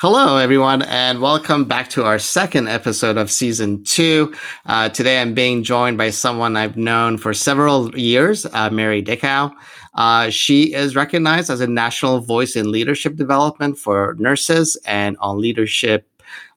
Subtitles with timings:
[0.00, 4.34] Hello, everyone, and welcome back to our second episode of season two.
[4.64, 9.52] Uh, today, I'm being joined by someone I've known for several years, uh, Mary Dickow.
[9.92, 15.38] Uh, she is recognized as a national voice in leadership development for nurses and on
[15.38, 16.08] leadership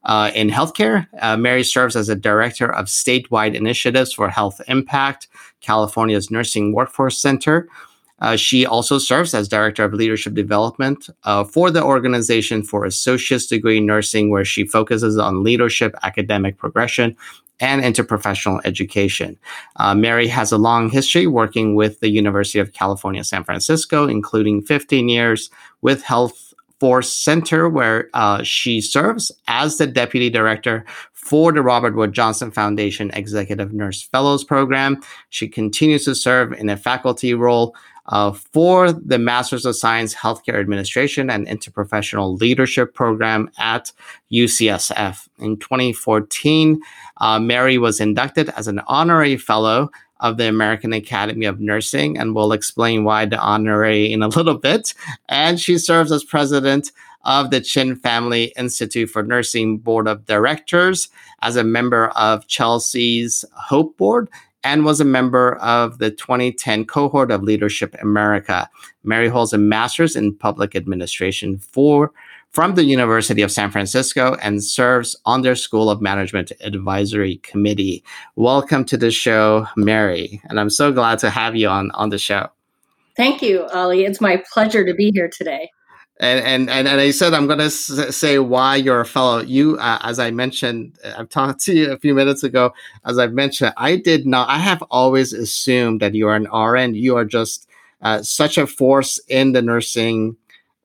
[0.05, 1.07] uh, in healthcare.
[1.19, 5.28] Uh, Mary serves as a director of statewide initiatives for health impact,
[5.59, 7.67] California's Nursing Workforce Center.
[8.23, 13.47] Uh, she also serves as Director of Leadership Development uh, for the Organization for Associate's
[13.47, 17.17] Degree Nursing, where she focuses on leadership, academic progression,
[17.59, 19.38] and interprofessional education.
[19.75, 24.61] Uh, Mary has a long history working with the University of California, San Francisco, including
[24.61, 25.49] 15 years
[25.81, 31.95] with Health Force Center, where uh, she serves as the Deputy Director for the Robert
[31.95, 35.01] Wood Johnson Foundation Executive Nurse Fellows Program.
[35.29, 37.75] She continues to serve in a faculty role
[38.07, 43.91] uh, for the Masters of Science Healthcare Administration and Interprofessional Leadership Program at
[44.31, 45.28] UCSF.
[45.39, 46.81] In 2014,
[47.17, 49.89] uh, Mary was inducted as an honorary fellow
[50.19, 54.57] of the American Academy of Nursing, and we'll explain why the honorary in a little
[54.57, 54.94] bit.
[55.29, 56.91] And she serves as president
[57.25, 61.09] of the Chin Family Institute for Nursing Board of Directors,
[61.41, 64.29] as a member of Chelsea's Hope Board,
[64.63, 68.69] and was a member of the 2010 cohort of Leadership America.
[69.03, 72.12] Mary holds a master's in public administration for
[72.51, 78.03] from the University of San Francisco and serves on their School of Management Advisory Committee.
[78.35, 82.19] Welcome to the show, Mary, and I'm so glad to have you on on the
[82.19, 82.50] show.
[83.16, 84.06] Thank you, Ali.
[84.06, 85.69] It's my pleasure to be here today
[86.19, 89.41] and and and, and I said I'm s- say why you're a fellow.
[89.41, 92.74] You, uh, as I mentioned, I've talked to you a few minutes ago.
[93.06, 94.47] As I've mentioned, I did not.
[94.50, 96.96] I have always assumed that you are an RN.
[96.96, 97.68] You are just
[98.02, 100.35] uh, such a force in the nursing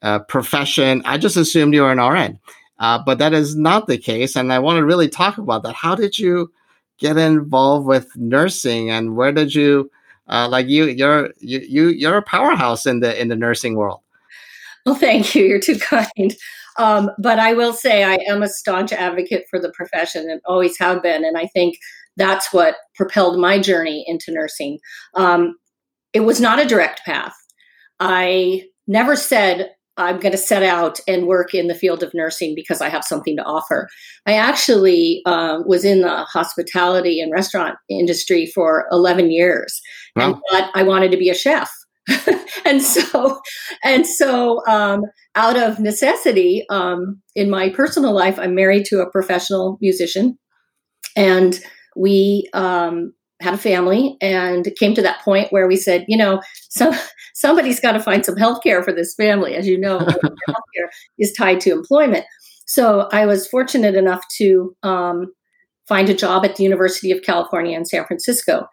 [0.03, 1.03] uh, profession.
[1.05, 2.39] I just assumed you were an RN,
[2.79, 4.35] uh, but that is not the case.
[4.35, 5.75] And I want to really talk about that.
[5.75, 6.51] How did you
[6.97, 9.91] get involved with nursing, and where did you?
[10.27, 14.01] Uh, like you, you're you, you you're a powerhouse in the in the nursing world.
[14.89, 15.45] Well, thank you.
[15.45, 16.35] You're too kind.
[16.79, 20.79] Um, but I will say I am a staunch advocate for the profession and always
[20.79, 21.27] have been.
[21.27, 21.77] And I think
[22.17, 24.79] that's what propelled my journey into nursing.
[25.15, 25.59] Um,
[26.15, 27.35] it was not a direct path.
[28.01, 32.55] I never said, I'm going to set out and work in the field of nursing
[32.55, 33.89] because I have something to offer.
[34.25, 39.83] I actually uh, was in the hospitality and restaurant industry for 11 years
[40.17, 40.41] wow.
[40.53, 41.71] and I wanted to be a chef.
[42.65, 43.41] and so
[43.85, 45.03] and so um,
[45.35, 50.39] out of necessity um, in my personal life i'm married to a professional musician.
[51.17, 51.59] And
[51.97, 56.17] we um, had a family and it came to that point where we said you
[56.17, 56.95] know some,
[57.35, 59.55] somebody's got to find some health care for this family.
[59.55, 59.99] As you know
[60.49, 60.89] healthcare
[61.19, 62.25] is tied to employment.
[62.67, 65.33] So i was fortunate enough to um,
[65.89, 68.67] find a job at the university of california in san francisco.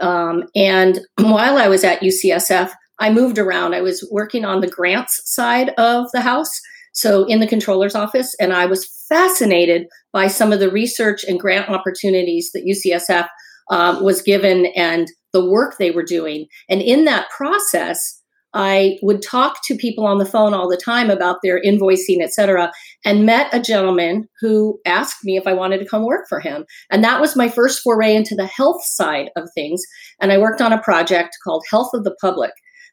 [0.00, 2.70] Um, and while I was at UCSF,
[3.00, 3.74] I moved around.
[3.74, 6.60] I was working on the grants side of the house,
[6.92, 11.40] so in the controller's office, and I was fascinated by some of the research and
[11.40, 13.28] grant opportunities that UCSF
[13.70, 16.46] um, was given and the work they were doing.
[16.68, 18.20] And in that process,
[18.52, 22.32] I would talk to people on the phone all the time about their invoicing, et
[22.32, 22.72] cetera,
[23.04, 26.64] and met a gentleman who asked me if I wanted to come work for him.
[26.90, 29.82] And that was my first foray into the health side of things.
[30.20, 32.50] And I worked on a project called Health of the Public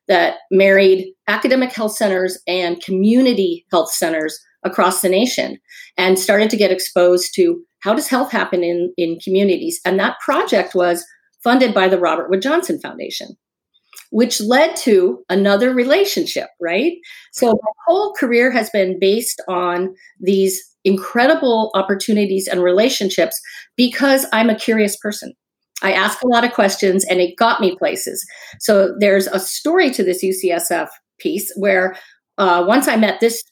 [0.07, 5.57] that married academic health centers and community health centers across the nation
[5.97, 9.79] and started to get exposed to how does health happen in, in communities.
[9.85, 11.05] And that project was
[11.43, 13.37] funded by the Robert Wood Johnson Foundation
[14.11, 16.93] which led to another relationship, right?
[17.33, 23.39] So my whole career has been based on these incredible opportunities and relationships
[23.75, 25.33] because I'm a curious person.
[25.83, 28.25] I asked a lot of questions and it got me places.
[28.59, 30.89] So there's a story to this UCSF
[31.19, 31.95] piece where
[32.37, 33.43] uh, once I met this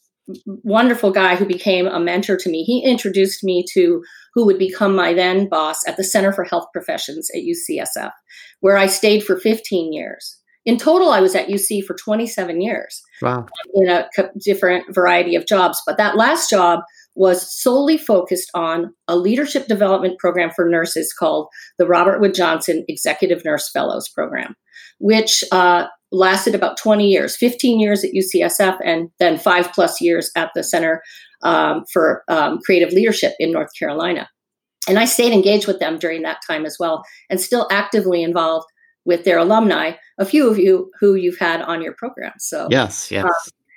[0.45, 4.95] wonderful guy who became a mentor to me, he introduced me to who would become
[4.95, 8.11] my then boss at the Center for Health Professions at UCSF,
[8.59, 10.39] where I stayed for 15 years.
[10.65, 13.45] In total, I was at UC for 27 years wow.
[13.75, 14.07] in a
[14.43, 15.79] different variety of jobs.
[15.85, 16.79] But that last job
[17.15, 21.47] was solely focused on a leadership development program for nurses called
[21.77, 24.55] the Robert Wood Johnson Executive Nurse Fellows Program,
[24.99, 30.29] which uh, lasted about 20 years 15 years at UCSF, and then five plus years
[30.35, 31.01] at the Center
[31.43, 34.29] um, for um, Creative Leadership in North Carolina.
[34.87, 38.67] And I stayed engaged with them during that time as well, and still actively involved
[39.05, 42.33] with their alumni, a few of you who you've had on your program.
[42.39, 43.23] So, yes, yes.
[43.23, 43.31] Um,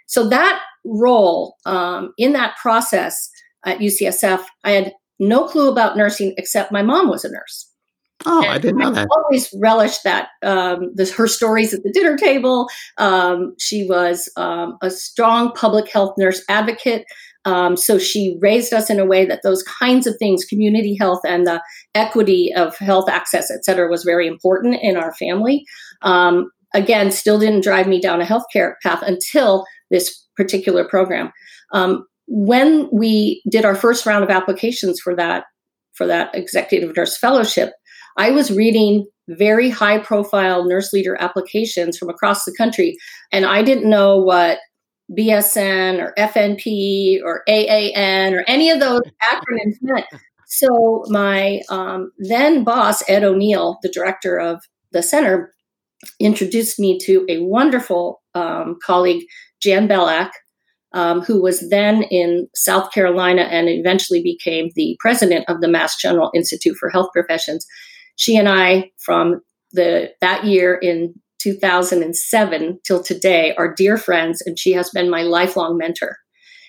[0.09, 3.31] so that role um, in that process
[3.65, 7.71] at UCSF, I had no clue about nursing except my mom was a nurse.
[8.27, 9.09] Oh, and I didn't know I that.
[9.11, 12.69] Always relished that um, this, her stories at the dinner table.
[12.97, 17.05] Um, she was um, a strong public health nurse advocate.
[17.45, 21.21] Um, so she raised us in a way that those kinds of things, community health
[21.25, 21.63] and the
[21.95, 25.65] equity of health access, et cetera, was very important in our family.
[26.03, 31.31] Um, again, still didn't drive me down a healthcare path until this particular program.
[31.73, 35.45] Um, when we did our first round of applications for that
[35.95, 37.73] for that executive nurse fellowship,
[38.17, 42.97] I was reading very high profile nurse leader applications from across the country,
[43.33, 44.59] and I didn't know what
[45.17, 50.07] BSN or FNP or AAN or any of those acronyms meant.
[50.47, 54.63] So my um, then boss, Ed O'Neil, the director of
[54.93, 55.53] the center,
[56.21, 59.25] introduced me to a wonderful um, colleague,
[59.63, 60.31] Jan Bellack,
[60.93, 65.97] um, who was then in South Carolina and eventually became the president of the Mass
[65.97, 67.67] General Institute for Health Professions.
[68.17, 69.41] She and I, from
[69.73, 75.23] the that year in 2007 till today, are dear friends, and she has been my
[75.23, 76.17] lifelong mentor.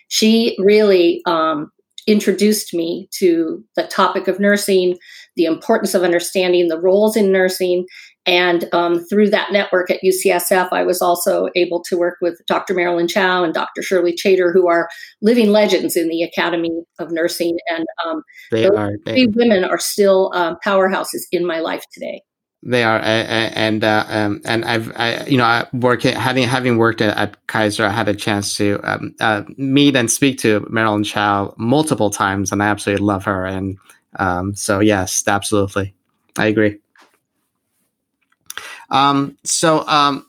[0.09, 1.71] She really um,
[2.07, 4.97] introduced me to the topic of nursing,
[5.35, 7.85] the importance of understanding the roles in nursing,
[8.25, 12.73] and um, through that network at UCSF, I was also able to work with Dr.
[12.73, 13.81] Marilyn Chow and Dr.
[13.81, 14.89] Shirley Chater, who are
[15.21, 17.57] living legends in the Academy of Nursing.
[17.69, 22.21] And um, they are, three women are still um, powerhouses in my life today.
[22.61, 26.99] They are, and uh, um, and I've I, you know I work having having worked
[26.99, 31.05] at, at, Kaiser, I had a chance to um, uh, meet and speak to Marilyn
[31.05, 33.45] Chow multiple times, and I absolutely love her.
[33.45, 33.77] And
[34.17, 35.93] um, so, yes, absolutely,
[36.37, 36.79] I agree.
[38.91, 40.25] Um, so um,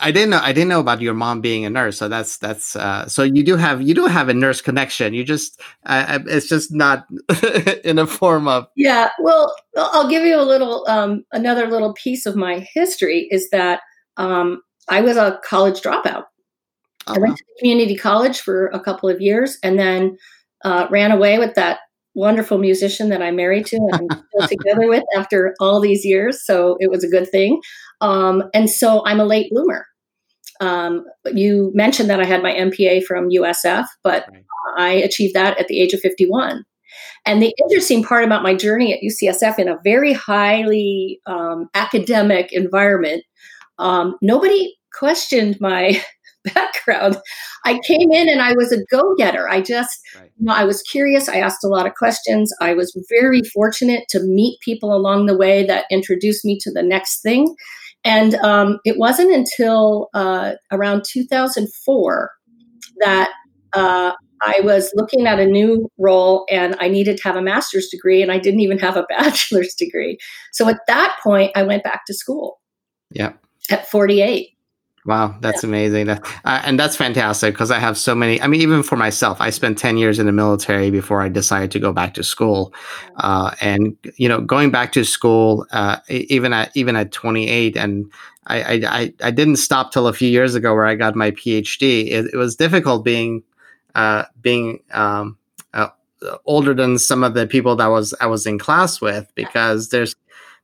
[0.00, 1.98] I didn't know I didn't know about your mom being a nurse.
[1.98, 5.14] So that's that's uh, so you do have you do have a nurse connection.
[5.14, 7.06] You just uh, it's just not
[7.84, 9.10] in a form of yeah.
[9.18, 13.80] Well, I'll give you a little um, another little piece of my history is that
[14.16, 16.24] um, I was a college dropout.
[17.08, 20.16] Oh, I went to community college for a couple of years and then
[20.64, 21.80] uh, ran away with that
[22.14, 26.44] wonderful musician that I married to and still together with after all these years.
[26.44, 27.60] So it was a good thing.
[28.00, 29.86] Um, and so I'm a late bloomer.
[30.60, 34.44] Um, you mentioned that I had my MPA from USF, but right.
[34.78, 36.64] I achieved that at the age of 51.
[37.26, 42.52] And the interesting part about my journey at UCSF in a very highly um, academic
[42.52, 43.24] environment,
[43.78, 46.00] um, nobody questioned my
[46.54, 47.18] background.
[47.64, 49.48] I came in and I was a go getter.
[49.48, 50.30] I just, right.
[50.36, 51.28] you know, I was curious.
[51.28, 52.52] I asked a lot of questions.
[52.60, 56.82] I was very fortunate to meet people along the way that introduced me to the
[56.82, 57.56] next thing.
[58.06, 62.30] And um, it wasn't until uh, around 2004
[63.00, 63.30] that
[63.72, 67.88] uh, I was looking at a new role and I needed to have a master's
[67.88, 70.18] degree, and I didn't even have a bachelor's degree.
[70.52, 72.60] So at that point, I went back to school.
[73.10, 73.32] Yeah.
[73.70, 74.50] At 48.
[75.06, 75.68] Wow, that's yeah.
[75.68, 76.06] amazing.
[76.06, 78.42] That, uh, and that's fantastic because I have so many.
[78.42, 81.70] I mean, even for myself, I spent 10 years in the military before I decided
[81.70, 82.74] to go back to school.
[83.16, 88.10] Uh, and, you know, going back to school, uh, even at, even at 28 and
[88.48, 92.10] I, I, I didn't stop till a few years ago where I got my PhD.
[92.10, 93.44] It, it was difficult being,
[93.94, 95.38] uh, being, um,
[95.72, 95.88] uh,
[96.46, 100.16] older than some of the people that was I was in class with because there's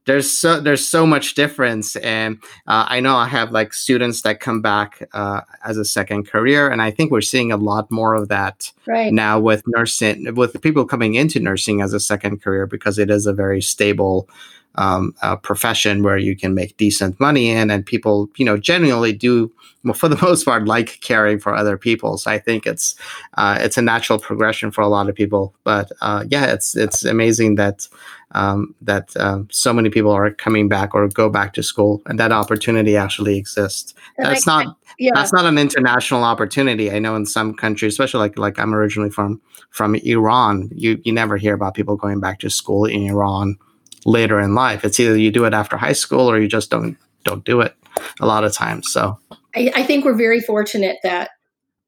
[0.06, 4.40] there's so there's so much difference and uh, i know i have like students that
[4.40, 8.14] come back uh, as a second career and i think we're seeing a lot more
[8.14, 9.12] of that right.
[9.12, 13.26] now with nursing with people coming into nursing as a second career because it is
[13.26, 14.28] a very stable
[14.76, 19.12] um, a profession where you can make decent money in, and people, you know, genuinely
[19.12, 19.52] do,
[19.84, 22.18] well, for the most part, like caring for other people.
[22.18, 22.94] So I think it's
[23.34, 25.54] uh, it's a natural progression for a lot of people.
[25.64, 27.86] But uh, yeah, it's it's amazing that
[28.32, 32.18] um, that um, so many people are coming back or go back to school, and
[32.18, 33.94] that opportunity actually exists.
[34.16, 35.12] And that's I, not yeah.
[35.14, 36.90] that's not an international opportunity.
[36.90, 41.12] I know in some countries, especially like like I'm originally from from Iran, you you
[41.12, 43.58] never hear about people going back to school in Iran
[44.04, 44.84] later in life.
[44.84, 47.76] It's either you do it after high school or you just don't don't do it
[48.20, 48.90] a lot of times.
[48.92, 49.18] So
[49.54, 51.30] I, I think we're very fortunate that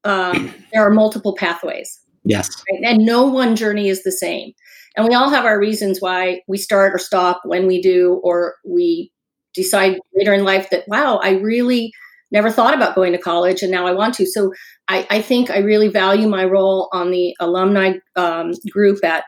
[0.04, 2.00] um, there are multiple pathways.
[2.26, 2.90] Yes, right?
[2.90, 4.52] and no one journey is the same.
[4.97, 8.54] And we all have our reasons why we start or stop when we do, or
[8.64, 9.12] we
[9.52, 11.92] decide later in life that, wow, I really
[12.30, 14.26] never thought about going to college and now I want to.
[14.26, 14.52] So
[14.88, 19.25] I, I think I really value my role on the alumni um, group at,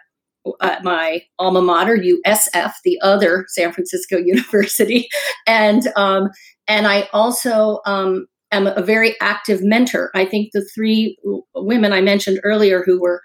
[0.60, 5.08] at my alma mater, USF, the other San Francisco University.
[5.46, 6.30] And, um,
[6.68, 10.10] and I also um, am a very active mentor.
[10.14, 11.16] I think the three
[11.54, 13.22] women I mentioned earlier who were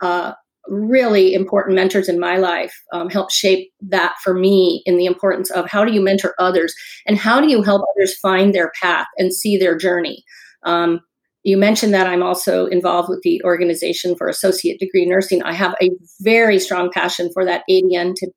[0.00, 0.32] uh,
[0.68, 5.50] really important mentors in my life um, help shape that for me in the importance
[5.50, 6.74] of how do you mentor others
[7.06, 10.22] and how do you help others find their path and see their journey
[10.64, 11.00] um,
[11.42, 15.74] you mentioned that i'm also involved with the organization for associate degree nursing i have
[15.82, 18.30] a very strong passion for that adn to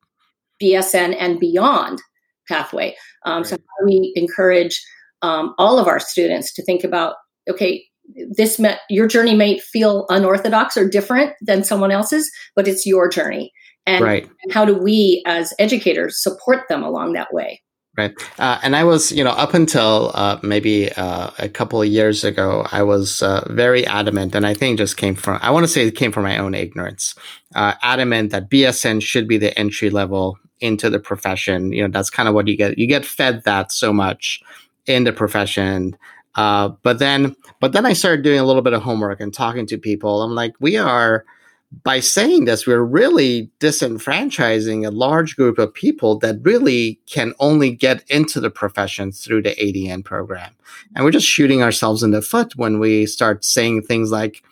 [0.62, 2.02] bsn and beyond
[2.48, 2.96] pathway
[3.26, 3.48] um, right.
[3.48, 4.84] so we encourage
[5.22, 7.16] um, all of our students to think about
[7.50, 7.84] okay
[8.32, 13.08] this met your journey may feel unorthodox or different than someone else's, but it's your
[13.08, 13.52] journey.
[13.86, 14.30] And, right.
[14.44, 17.62] and how do we as educators support them along that way?
[17.96, 18.12] Right.
[18.40, 22.24] Uh, and I was, you know, up until uh, maybe uh, a couple of years
[22.24, 25.68] ago, I was uh, very adamant, and I think just came from, I want to
[25.68, 27.14] say it came from my own ignorance,
[27.54, 31.72] uh, adamant that BSN should be the entry level into the profession.
[31.72, 32.80] You know, that's kind of what you get.
[32.80, 34.42] You get fed that so much
[34.88, 35.96] in the profession
[36.36, 39.68] uh, but then, but then I started doing a little bit of homework and talking
[39.68, 40.22] to people.
[40.24, 41.26] I'm like, we are
[41.82, 47.72] by saying this, we're really disenfranchising a large group of people that really can only
[47.72, 50.52] get into the profession through the ADN program.
[50.96, 54.44] And we're just shooting ourselves in the foot when we start saying things like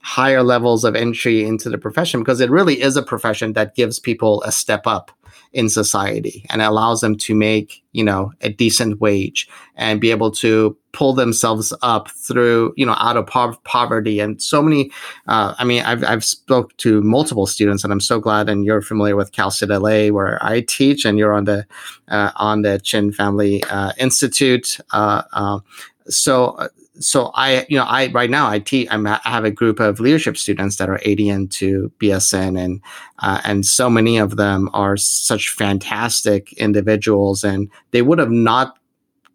[0.00, 3.98] higher levels of entry into the profession, because it really is a profession that gives
[3.98, 5.10] people a step up
[5.56, 10.30] in society and allows them to make you know a decent wage and be able
[10.30, 14.90] to pull themselves up through you know out of po- poverty and so many
[15.28, 18.82] uh, i mean I've, I've spoke to multiple students and i'm so glad and you're
[18.82, 21.66] familiar with cal state la where i teach and you're on the
[22.08, 25.60] uh, on the chin family uh, institute uh, uh,
[26.06, 28.88] so uh, so I, you know, I right now I teach.
[28.90, 32.80] I'm, I have a group of leadership students that are ADN to BSN, and
[33.18, 38.78] uh, and so many of them are such fantastic individuals, and they would have not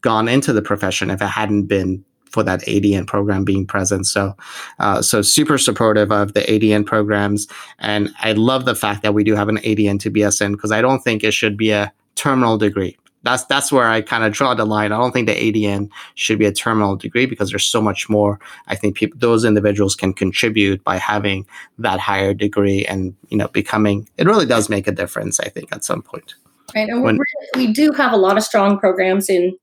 [0.01, 4.07] gone into the profession if it hadn't been for that ADN program being present.
[4.07, 4.35] So,
[4.79, 7.47] uh, so super supportive of the ADN programs,
[7.79, 10.81] and I love the fact that we do have an ADN to BSN because I
[10.81, 14.53] don't think it should be a terminal degree that's that's where I kind of draw
[14.53, 14.91] the line.
[14.91, 18.39] I don't think the ADN should be a terminal degree because there's so much more.
[18.67, 21.45] I think people, those individuals can contribute by having
[21.77, 24.09] that higher degree and you know becoming.
[24.17, 25.39] It really does make a difference.
[25.39, 26.35] I think at some point.
[26.75, 27.19] Right, and when,
[27.55, 29.57] we do have a lot of strong programs in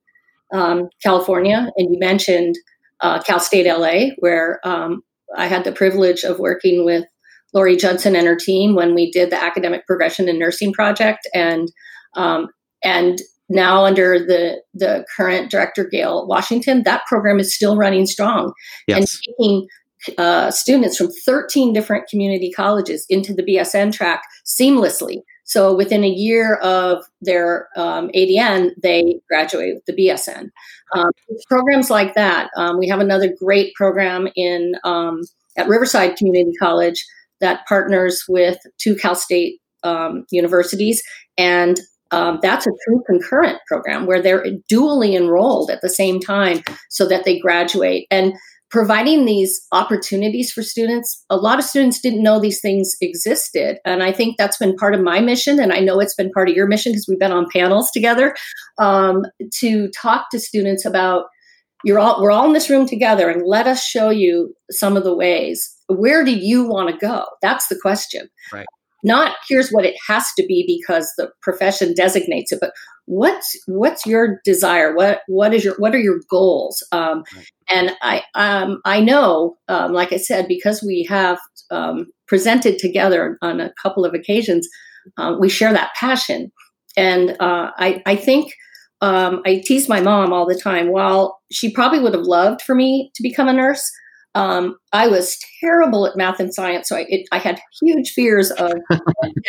[0.52, 2.56] um, California, and you mentioned
[3.00, 5.02] uh, Cal State LA, where um,
[5.36, 7.04] I had the privilege of working with
[7.54, 11.72] Lori Judson and her team when we did the academic progression in nursing project, and
[12.14, 12.48] um,
[12.84, 18.52] and now under the the current director Gail Washington, that program is still running strong
[18.86, 18.98] yes.
[18.98, 19.68] and taking
[20.16, 25.22] uh, students from 13 different community colleges into the BSN track seamlessly.
[25.44, 30.50] So within a year of their um, ADN, they graduate with the BSN.
[30.94, 31.10] Um,
[31.48, 32.50] programs like that.
[32.56, 35.22] Um, we have another great program in um,
[35.56, 37.04] at Riverside Community College
[37.40, 41.02] that partners with two Cal State um, universities
[41.36, 46.62] and um, that's a true concurrent program where they're dually enrolled at the same time
[46.88, 48.06] so that they graduate.
[48.10, 48.34] And
[48.70, 53.78] providing these opportunities for students, a lot of students didn't know these things existed.
[53.84, 55.58] And I think that's been part of my mission.
[55.58, 58.34] And I know it's been part of your mission because we've been on panels together
[58.78, 59.24] um,
[59.54, 61.26] to talk to students about
[61.84, 65.04] you're all we're all in this room together and let us show you some of
[65.04, 68.66] the ways where do you want to go that's the question right
[69.04, 72.72] not here's what it has to be because the profession designates it but
[73.06, 74.94] what's what's your desire?
[74.94, 76.86] What what is your what are your goals?
[76.92, 77.24] Um,
[77.70, 81.38] and i um, i know um, like i said because we have
[81.70, 84.68] um, presented together on a couple of occasions
[85.16, 86.52] um, we share that passion.
[86.96, 88.52] And uh, I, I think
[89.00, 90.90] um, I tease my mom all the time.
[90.90, 93.88] While she probably would have loved for me to become a nurse,
[94.38, 98.50] um, I was terrible at math and science, so I, it, I had huge fears
[98.50, 98.90] of going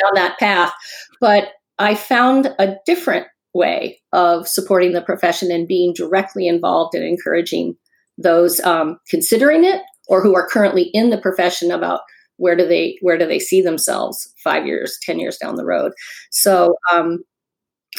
[0.02, 0.74] down that path.
[1.22, 7.04] But I found a different way of supporting the profession and being directly involved and
[7.04, 7.76] encouraging
[8.18, 12.02] those um, considering it or who are currently in the profession about
[12.38, 15.92] where do they where do they see themselves five years ten years down the road
[16.32, 17.20] so um,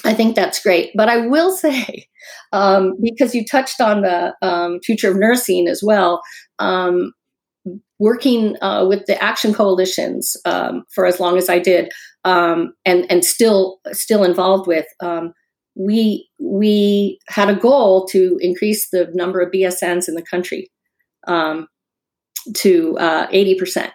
[0.05, 2.07] i think that's great but i will say
[2.53, 6.21] um, because you touched on the um, future of nursing as well
[6.61, 7.13] um,
[7.99, 11.91] working uh, with the action coalitions um, for as long as i did
[12.25, 14.87] um, and and still still involved with
[15.81, 20.71] we we had a goal to increase the number of BSNs in the country
[21.27, 21.69] um,
[22.55, 23.91] to uh, 80%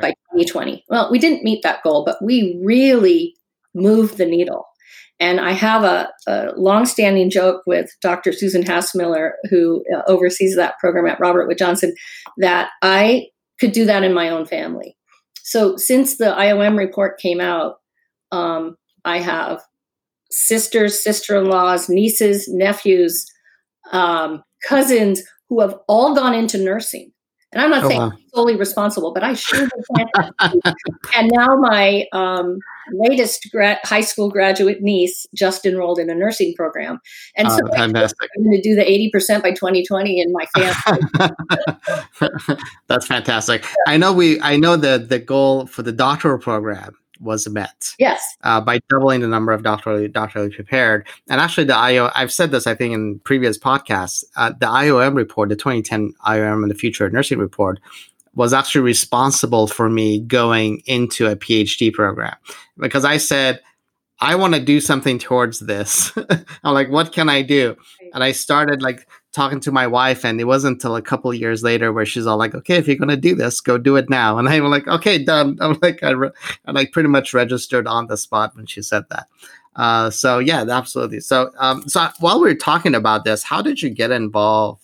[0.00, 0.84] by 2020.
[0.88, 3.34] Well, we didn't meet that goal, but we really
[3.74, 4.66] moved the needle.
[5.20, 8.32] And I have a, a long-standing joke with Dr.
[8.32, 11.94] Susan Hassmiller, who uh, oversees that program at Robert Wood Johnson,
[12.38, 13.28] that I
[13.60, 14.96] could do that in my own family.
[15.42, 17.76] So since the IOM report came out,
[18.32, 19.62] um, I have
[20.30, 23.26] sisters, sister-in-laws, nieces, nephews,
[23.92, 27.12] um, cousins who have all gone into nursing.
[27.52, 28.12] And I'm not oh, saying wow.
[28.34, 30.08] solely responsible, but I sure can.
[31.14, 32.58] and now my um,
[32.92, 37.00] latest gra- high school graduate niece just enrolled in a nursing program.
[37.36, 41.30] And so oh, I'm going to do the 80% by 2020 in my family.
[42.86, 43.64] That's fantastic.
[43.86, 47.94] I know we I know the the goal for the doctoral program was met.
[47.98, 48.22] Yes.
[48.42, 52.50] Uh, by doubling the number of doctorally doctorally prepared, and actually the IO I've said
[52.50, 54.24] this I think in previous podcasts.
[54.36, 57.80] Uh, the IOM report, the 2010 IOM and the Future of Nursing report,
[58.34, 62.36] was actually responsible for me going into a PhD program
[62.78, 63.60] because I said
[64.20, 66.12] I want to do something towards this.
[66.64, 67.76] I'm like, what can I do?
[68.12, 71.62] And I started like talking to my wife, and it wasn't until a couple years
[71.62, 74.38] later where she's all like, "Okay, if you're gonna do this, go do it now."
[74.38, 76.30] And I'm like, "Okay, done." I'm like, I, re-
[76.64, 79.26] I like pretty much registered on the spot when she said that.
[79.76, 81.20] Uh, so yeah, absolutely.
[81.20, 84.83] So um, so while we are talking about this, how did you get involved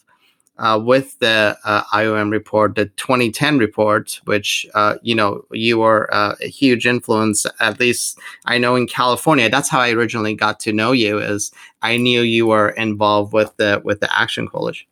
[0.60, 6.12] uh, with the uh, IOM report, the 2010 report, which uh, you know you were
[6.14, 7.46] uh, a huge influence.
[7.58, 9.48] At least I know in California.
[9.48, 11.18] That's how I originally got to know you.
[11.18, 11.50] Is
[11.82, 14.86] I knew you were involved with the with the Action Coalition.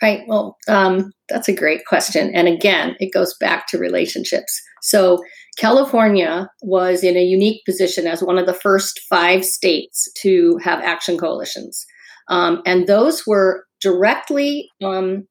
[0.00, 0.22] Right.
[0.28, 4.60] Well, um, that's a great question, and again, it goes back to relationships.
[4.82, 5.24] So.
[5.56, 10.78] California was in a unique position as one of the first five states to have
[10.78, 11.84] action coalitions.
[12.28, 15.26] Um, and those were directly um,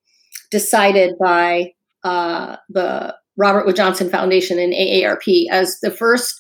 [0.52, 6.36] decided by uh, the Robert Wood Johnson Foundation and AARP as the first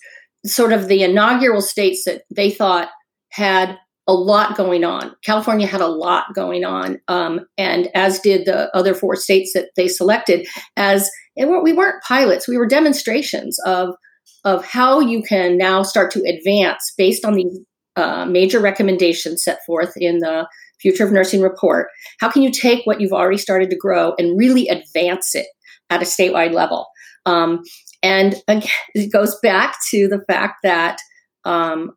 [0.45, 2.89] sort of the inaugural states that they thought
[3.31, 5.13] had a lot going on.
[5.23, 9.69] California had a lot going on, um, and as did the other four states that
[9.75, 10.47] they selected.
[10.77, 13.95] As we weren't pilots, we were demonstrations of
[14.43, 17.65] of how you can now start to advance based on the
[17.97, 20.47] uh, major recommendations set forth in the
[20.81, 21.87] Future of Nursing report,
[22.19, 25.47] how can you take what you've already started to grow and really advance it
[25.89, 26.87] at a statewide level?
[27.25, 27.63] Um,
[28.03, 30.99] and again, it goes back to the fact that
[31.45, 31.91] um,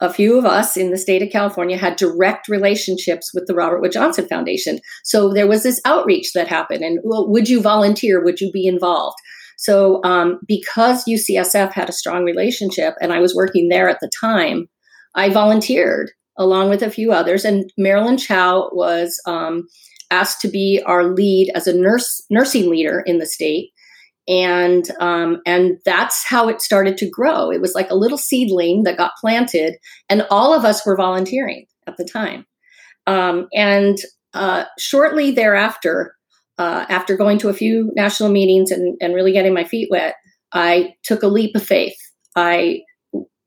[0.00, 3.80] a few of us in the state of California had direct relationships with the Robert
[3.80, 4.80] Wood Johnson Foundation.
[5.04, 6.82] So there was this outreach that happened.
[6.82, 8.22] And well, would you volunteer?
[8.22, 9.16] Would you be involved?
[9.58, 14.10] So um, because UCSF had a strong relationship and I was working there at the
[14.20, 14.68] time,
[15.14, 17.44] I volunteered along with a few others.
[17.44, 19.66] And Marilyn Chow was um,
[20.10, 23.70] asked to be our lead as a nurse nursing leader in the state.
[24.28, 27.50] And um, and that's how it started to grow.
[27.50, 29.74] It was like a little seedling that got planted,
[30.08, 32.46] and all of us were volunteering at the time.
[33.08, 33.98] Um, and
[34.32, 36.14] uh, shortly thereafter,
[36.56, 40.14] uh, after going to a few national meetings and, and really getting my feet wet,
[40.52, 41.96] I took a leap of faith.
[42.36, 42.82] I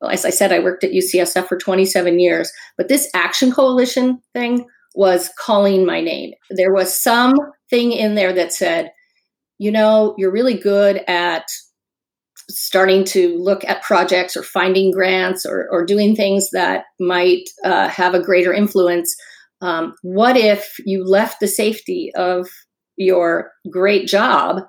[0.02, 4.66] as I said, I worked at UCSF for 27 years, but this Action Coalition thing
[4.94, 6.32] was calling my name.
[6.50, 8.92] There was something in there that said,
[9.58, 11.46] you know, you're really good at
[12.48, 17.88] starting to look at projects or finding grants or, or doing things that might uh,
[17.88, 19.14] have a greater influence.
[19.60, 22.48] Um, what if you left the safety of
[22.96, 24.62] your great job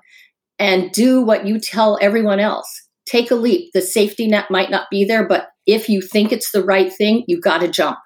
[0.58, 2.87] and do what you tell everyone else?
[3.08, 3.70] Take a leap.
[3.72, 7.24] The safety net might not be there, but if you think it's the right thing,
[7.26, 7.98] you got to jump.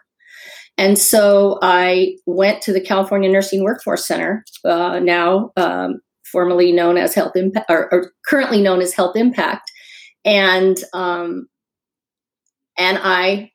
[0.79, 6.97] And so I went to the California Nursing Workforce Center, uh, now um, formerly known
[6.97, 9.71] as Health Impact, or, or, currently known as Health Impact,
[10.25, 11.47] and um,
[12.79, 13.51] and I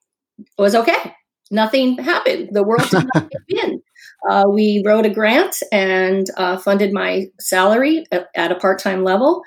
[0.60, 1.16] was okay.
[1.50, 2.50] Nothing happened.
[2.52, 3.82] The world did not in.
[4.28, 9.04] Uh, we wrote a grant and uh, funded my salary at, at a part time
[9.04, 9.44] level.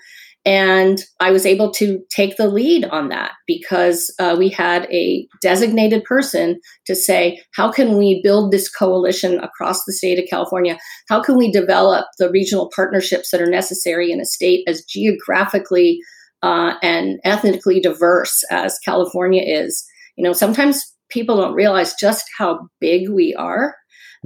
[0.47, 5.27] And I was able to take the lead on that because uh, we had a
[5.43, 10.79] designated person to say, how can we build this coalition across the state of California?
[11.11, 16.01] How can we develop the regional partnerships that are necessary in a state as geographically
[16.43, 19.85] uh, and ethnically diverse as California is?
[20.17, 23.75] You know, sometimes people don't realize just how big we are.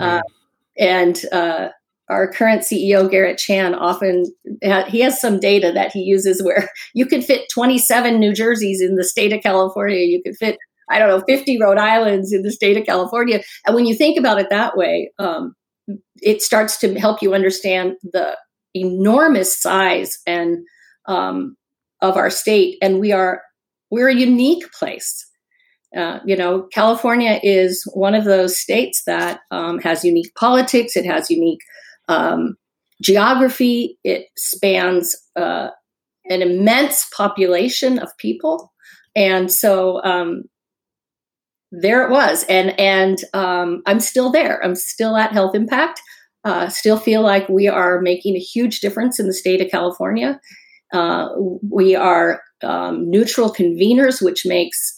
[0.01, 0.21] Uh,
[0.79, 1.69] and uh,
[2.09, 4.27] our current CEO Garrett Chan often
[4.89, 8.97] he has some data that he uses where you could fit 27 New Jerseys in
[8.97, 9.99] the state of California.
[9.99, 10.59] You could fit
[10.91, 13.43] I don't know 50 Rhode Islands in the state of California.
[13.67, 15.55] And when you think about it that way, um,
[16.23, 18.37] it starts to help you understand the
[18.75, 20.59] enormous size and
[21.07, 21.57] um,
[22.03, 22.77] of our state.
[22.83, 23.43] And we are
[23.91, 25.27] we're a unique place.
[25.97, 30.97] Uh, you know, California is one of those states that um, has unique politics.
[30.97, 31.61] It has unique
[32.09, 32.57] um,
[33.03, 33.99] geography.
[34.05, 35.69] It spans uh,
[36.31, 38.73] an immense population of people,
[39.15, 40.45] and so um,
[41.71, 42.45] there it was.
[42.49, 44.63] And and um, I'm still there.
[44.65, 46.01] I'm still at Health Impact.
[46.45, 50.39] Uh, still feel like we are making a huge difference in the state of California.
[50.93, 51.29] Uh,
[51.71, 54.95] we are um, neutral conveners, which makes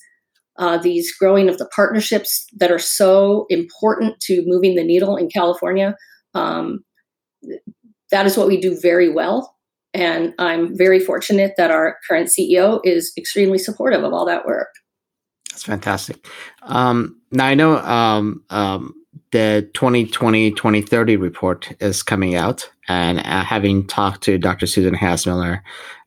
[0.58, 5.28] uh, these growing of the partnerships that are so important to moving the needle in
[5.28, 5.94] California.
[6.34, 6.80] Um,
[8.10, 9.54] that is what we do very well.
[9.94, 14.68] And I'm very fortunate that our current CEO is extremely supportive of all that work.
[15.50, 16.26] That's fantastic.
[16.62, 18.94] Um, now, I know um, um
[19.32, 22.70] the 2020 2030 report is coming out.
[22.88, 24.66] And uh, having talked to Dr.
[24.66, 25.60] Susan Hassmiller,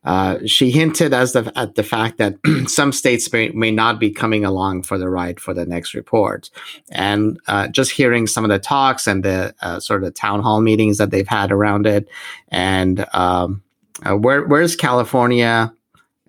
[0.04, 4.10] uh, she hinted as the, at the fact that some states may, may not be
[4.10, 6.50] coming along for the ride for the next report.
[6.90, 10.60] And uh, just hearing some of the talks and the uh, sort of town hall
[10.60, 12.08] meetings that they've had around it,
[12.48, 13.62] and um,
[14.04, 15.72] uh, where where's California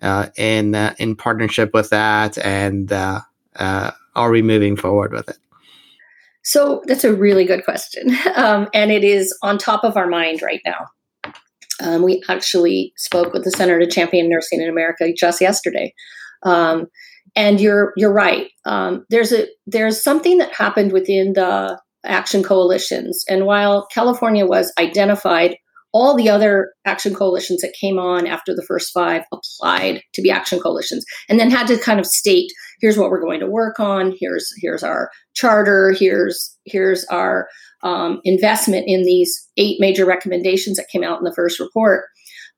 [0.02, 5.38] uh, in in partnership with that, and are we moving forward with it?
[6.44, 8.16] So that's a really good question.
[8.34, 11.32] Um, and it is on top of our mind right now.
[11.82, 15.92] Um, we actually spoke with the Center to Champion Nursing in America just yesterday.
[16.44, 16.86] Um,
[17.36, 18.48] and you're you're right.
[18.64, 23.24] Um, there's a there's something that happened within the action coalitions.
[23.28, 25.56] And while California was identified
[25.92, 30.30] all the other action coalitions that came on after the first five applied to be
[30.30, 32.50] action coalitions and then had to kind of state
[32.82, 34.14] here's what we're going to work on.
[34.18, 35.94] Here's here's our charter.
[35.98, 37.48] Here's here's our
[37.82, 42.04] um, investment in these eight major recommendations that came out in the first report.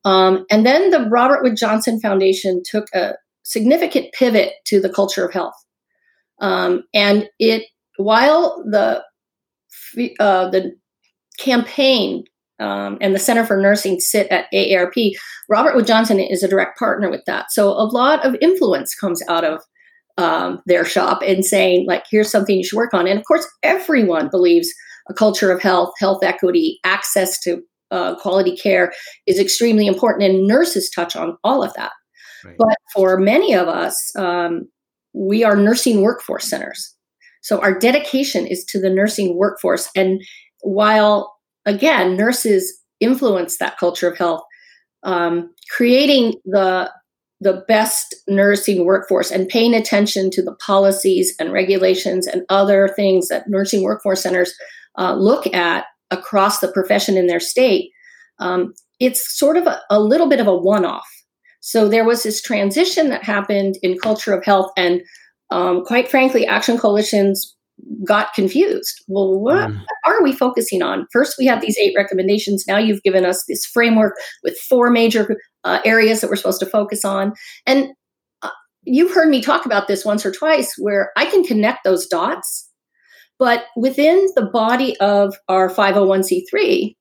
[0.04, 5.24] Um, and then the robert wood johnson foundation took a significant pivot to the culture
[5.24, 5.54] of health.
[6.40, 7.64] Um, and it
[7.96, 9.02] while the
[10.18, 10.72] uh, the
[11.38, 12.24] campaign
[12.60, 15.12] um, and the Center for Nursing sit at AARP.
[15.48, 17.50] Robert Wood Johnson is a direct partner with that.
[17.50, 19.60] So a lot of influence comes out of
[20.16, 23.06] um, their shop and saying, like, here's something you should work on.
[23.06, 24.72] And of course, everyone believes
[25.08, 28.92] a culture of health, health equity, access to uh, quality care
[29.26, 30.24] is extremely important.
[30.24, 31.92] And nurses touch on all of that.
[32.44, 32.56] Right.
[32.58, 34.68] But for many of us, um,
[35.12, 36.94] we are nursing workforce centers.
[37.42, 39.88] So our dedication is to the nursing workforce.
[39.94, 40.22] And
[40.62, 41.33] while
[41.66, 44.42] again, nurses influence that culture of health,
[45.02, 46.90] um, creating the
[47.40, 53.28] the best nursing workforce and paying attention to the policies and regulations and other things
[53.28, 54.54] that nursing workforce centers
[54.98, 57.90] uh, look at across the profession in their state.
[58.38, 61.08] Um, it's sort of a, a little bit of a one off.
[61.60, 65.02] So there was this transition that happened in culture of health, and
[65.50, 67.53] um, quite frankly, action coalitions
[68.04, 69.02] got confused.
[69.08, 69.80] Well, what mm.
[70.06, 71.06] are we focusing on?
[71.12, 72.64] First, we have these eight recommendations.
[72.66, 76.66] Now you've given us this framework with four major uh, areas that we're supposed to
[76.66, 77.32] focus on.
[77.66, 77.88] And
[78.42, 78.50] uh,
[78.84, 82.70] you've heard me talk about this once or twice where I can connect those dots.
[83.38, 86.94] But within the body of our 501c3,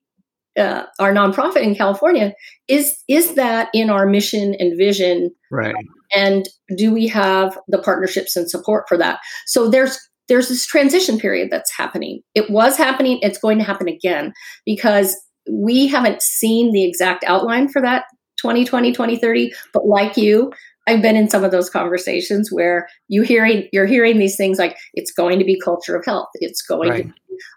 [0.58, 2.34] uh, our nonprofit in California,
[2.68, 5.32] is is that in our mission and vision?
[5.52, 5.76] Right.
[6.16, 6.46] And
[6.78, 9.20] do we have the partnerships and support for that?
[9.46, 12.22] So there's there's this transition period that's happening.
[12.34, 14.34] It was happening, it's going to happen again
[14.66, 15.16] because
[15.50, 18.06] we haven't seen the exact outline for that
[18.38, 20.52] 2020 2030 but like you
[20.88, 24.76] I've been in some of those conversations where you hearing you're hearing these things like
[24.94, 27.08] it's going to be culture of health, it's going right.
[27.08, 27.14] to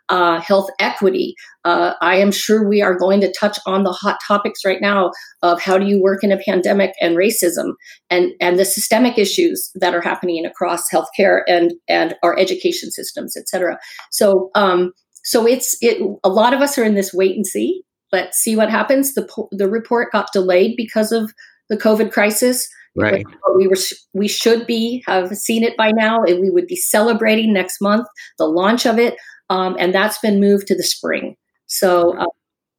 [0.08, 1.34] uh, health equity.
[1.64, 5.10] Uh, I am sure we are going to touch on the hot topics right now
[5.42, 7.72] of how do you work in a pandemic and racism
[8.08, 13.36] and and the systemic issues that are happening across healthcare and and our education systems,
[13.36, 13.78] et cetera.
[14.10, 14.92] So um,
[15.24, 16.00] so it's it.
[16.22, 17.82] A lot of us are in this wait and see.
[18.12, 19.14] Let's see what happens.
[19.14, 21.32] The the report got delayed because of
[21.68, 22.68] the COVID crisis.
[22.98, 23.26] Right.
[23.56, 23.76] We were
[24.14, 28.06] we should be have seen it by now, and we would be celebrating next month
[28.38, 29.16] the launch of it,
[29.50, 31.36] um, and that's been moved to the spring.
[31.66, 32.26] So uh,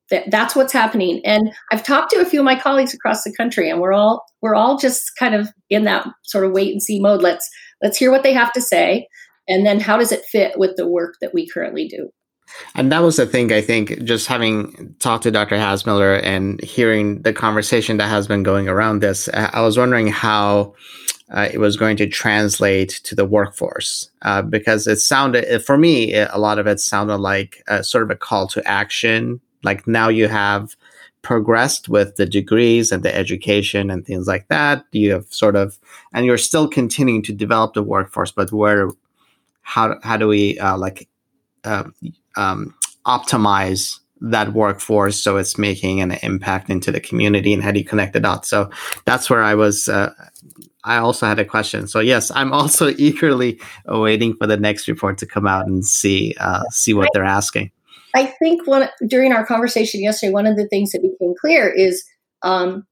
[0.10, 1.22] th- that's what's happening.
[1.26, 4.24] And I've talked to a few of my colleagues across the country, and we're all
[4.42, 7.22] we're all just kind of in that sort of wait and see mode.
[7.22, 7.48] Let's
[7.82, 9.08] let's hear what they have to say,
[9.48, 12.10] and then how does it fit with the work that we currently do.
[12.76, 15.58] And that was the thing, I think, just having talked to Dr.
[15.58, 20.74] Hassmiller and hearing the conversation that has been going around this, I was wondering how
[21.34, 24.10] uh, it was going to translate to the workforce.
[24.22, 28.04] Uh, because it sounded, for me, it, a lot of it sounded like a, sort
[28.04, 29.42] of a call to action.
[29.64, 30.76] Like now you have
[31.22, 34.86] progressed with the degrees and the education and things like that.
[34.94, 35.78] You have sort of,
[36.14, 38.90] and you're still continuing to develop the workforce, but where,
[39.62, 41.10] how, how do we uh, like,
[41.66, 41.84] uh,
[42.38, 42.74] um,
[43.06, 47.86] optimize that workforce so it's making an impact into the community and how do you
[47.86, 48.68] connect the dots so
[49.06, 50.12] that's where i was uh,
[50.88, 55.18] i also had a question so yes i'm also eagerly awaiting for the next report
[55.18, 57.72] to come out and see uh, see what they're asking
[58.16, 62.04] i think one during our conversation yesterday one of the things that became clear is
[62.44, 62.86] um,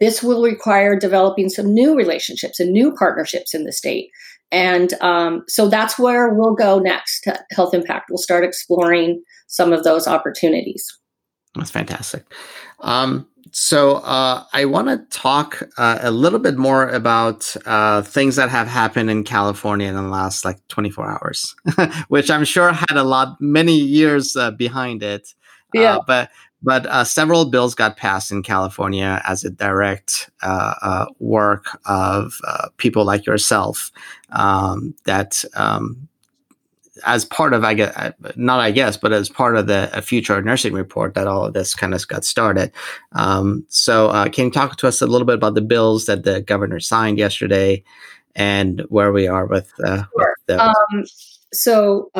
[0.00, 4.10] this will require developing some new relationships and new partnerships in the state
[4.52, 8.06] and um, so that's where we'll go next to Health Impact.
[8.10, 10.84] We'll start exploring some of those opportunities.
[11.54, 12.24] That's fantastic.
[12.80, 18.36] Um, so uh, I want to talk uh, a little bit more about uh, things
[18.36, 21.56] that have happened in California in the last like 24 hours,
[22.08, 25.34] which I'm sure had a lot, many years uh, behind it.
[25.76, 25.98] Uh, yeah.
[26.06, 26.30] but
[26.62, 32.38] but uh, several bills got passed in California as a direct uh, uh, work of
[32.46, 33.90] uh, people like yourself
[34.32, 36.08] um, that, um,
[37.04, 40.40] as part of, I guess, uh, not I guess, but as part of the future
[40.42, 42.72] nursing report, that all of this kind of got started.
[43.12, 46.24] Um, so, uh, can you talk to us a little bit about the bills that
[46.24, 47.82] the governor signed yesterday
[48.34, 50.08] and where we are with, sure.
[50.48, 50.58] with?
[50.58, 51.04] Um,
[51.52, 52.10] so,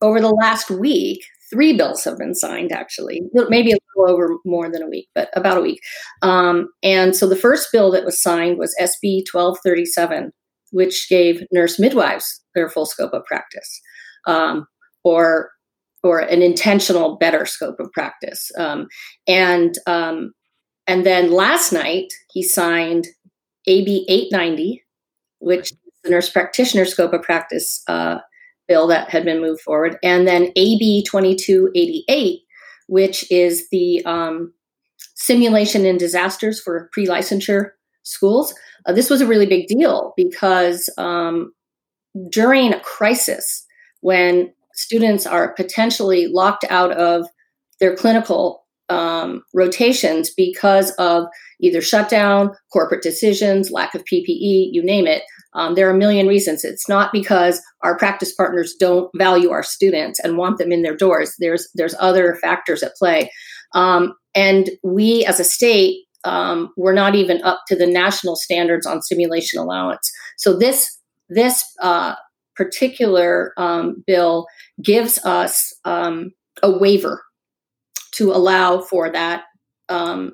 [0.00, 4.70] over the last week, three bills have been signed actually maybe a little over more
[4.70, 5.80] than a week but about a week
[6.22, 10.32] um, and so the first bill that was signed was sb 1237
[10.72, 13.80] which gave nurse midwives their full scope of practice
[14.26, 14.66] um,
[15.04, 15.50] or
[16.04, 18.50] or an intentional better scope of practice.
[18.58, 18.88] Um,
[19.28, 20.32] and um,
[20.86, 23.06] and then last night he signed
[23.68, 24.82] ab 890
[25.42, 28.18] which is the nurse practitioner scope of practice uh,
[28.68, 32.40] bill that had been moved forward, and then AB 2288,
[32.86, 34.54] which is the um,
[35.14, 37.70] simulation in disasters for pre licensure
[38.02, 38.54] schools.
[38.86, 41.52] Uh, this was a really big deal because um,
[42.28, 43.64] during a crisis,
[44.00, 47.26] when students are potentially locked out of
[47.80, 51.26] their clinical um, rotations because of
[51.60, 55.22] either shutdown, corporate decisions, lack of PPE, you name it,
[55.54, 56.64] um, there are a million reasons.
[56.64, 60.96] It's not because our practice partners don't value our students and want them in their
[60.96, 61.34] doors.
[61.38, 63.30] There's there's other factors at play,
[63.74, 68.86] um, and we as a state um, we're not even up to the national standards
[68.86, 70.10] on simulation allowance.
[70.38, 72.14] So this this uh,
[72.56, 74.46] particular um, bill
[74.82, 76.30] gives us um,
[76.62, 77.22] a waiver
[78.12, 79.44] to allow for that
[79.88, 80.32] um,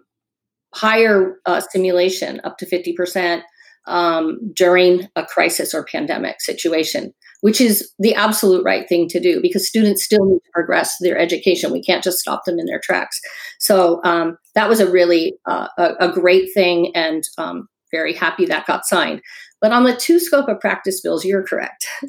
[0.75, 3.43] higher uh, simulation up to fifty percent
[3.87, 9.41] um, during a crisis or pandemic situation, which is the absolute right thing to do
[9.41, 11.73] because students still need to progress their education.
[11.73, 13.21] We can't just stop them in their tracks.
[13.59, 18.47] So um, that was a really uh, a, a, great thing, and um, very happy
[18.47, 19.23] that got signed.
[19.61, 21.87] But on the two scope of practice bills, you're correct.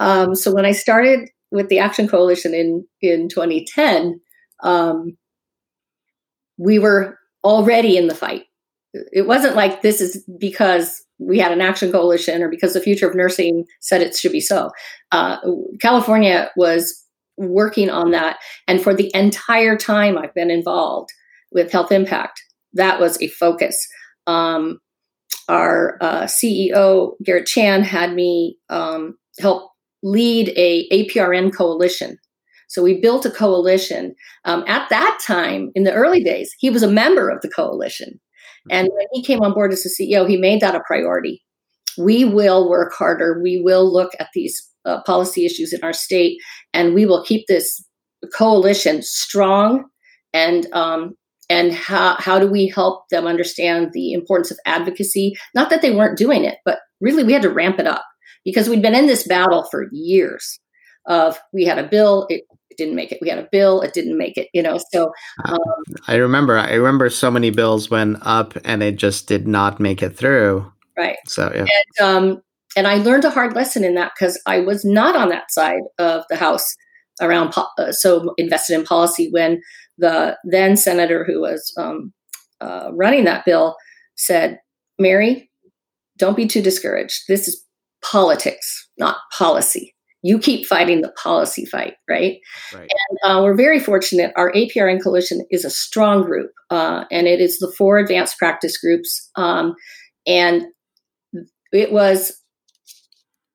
[0.00, 4.20] Um, so when I started with the Action Coalition in in 2010,
[4.64, 5.16] um,
[6.56, 8.46] we were already in the fight
[8.92, 13.08] it wasn't like this is because we had an action coalition or because the future
[13.08, 14.70] of nursing said it should be so.
[15.12, 15.36] Uh,
[15.80, 17.04] California was
[17.36, 18.38] working on that.
[18.66, 21.10] And for the entire time I've been involved
[21.52, 23.76] with Health Impact, that was a focus.
[24.26, 24.80] Um,
[25.48, 29.70] our uh, CEO, Garrett Chan, had me um, help
[30.02, 32.16] lead a APRN coalition.
[32.68, 34.14] So we built a coalition.
[34.44, 38.20] Um, at that time, in the early days, he was a member of the coalition.
[38.70, 41.42] And when he came on board as the CEO, he made that a priority.
[41.98, 43.40] We will work harder.
[43.42, 46.38] We will look at these uh, policy issues in our state,
[46.72, 47.84] and we will keep this
[48.34, 49.84] coalition strong
[50.32, 51.14] and um,
[51.48, 55.94] and how, how do we help them understand the importance of advocacy not that they
[55.94, 58.04] weren't doing it but really we had to ramp it up
[58.44, 60.60] because we'd been in this battle for years
[61.06, 62.42] of we had a bill it,
[62.80, 65.12] didn't make it we had a bill it didn't make it you know so
[65.44, 65.58] um,
[66.08, 70.02] i remember i remember so many bills went up and it just did not make
[70.02, 71.66] it through right so yeah
[71.98, 72.42] and, um,
[72.76, 75.82] and i learned a hard lesson in that because i was not on that side
[75.98, 76.74] of the house
[77.20, 79.60] around po- uh, so invested in policy when
[79.98, 82.12] the then senator who was um,
[82.60, 83.76] uh, running that bill
[84.20, 84.60] said,
[84.98, 85.50] Mary,
[86.18, 87.22] don't be too discouraged.
[87.26, 87.64] This is
[88.02, 89.94] politics, not policy.
[90.22, 92.38] You keep fighting the policy fight, right?
[92.74, 92.90] right.
[92.90, 94.32] And uh, we're very fortunate.
[94.36, 98.76] Our APRN coalition is a strong group, uh, and it is the four advanced practice
[98.78, 99.30] groups.
[99.36, 99.74] Um,
[100.26, 100.64] and
[101.72, 102.40] it was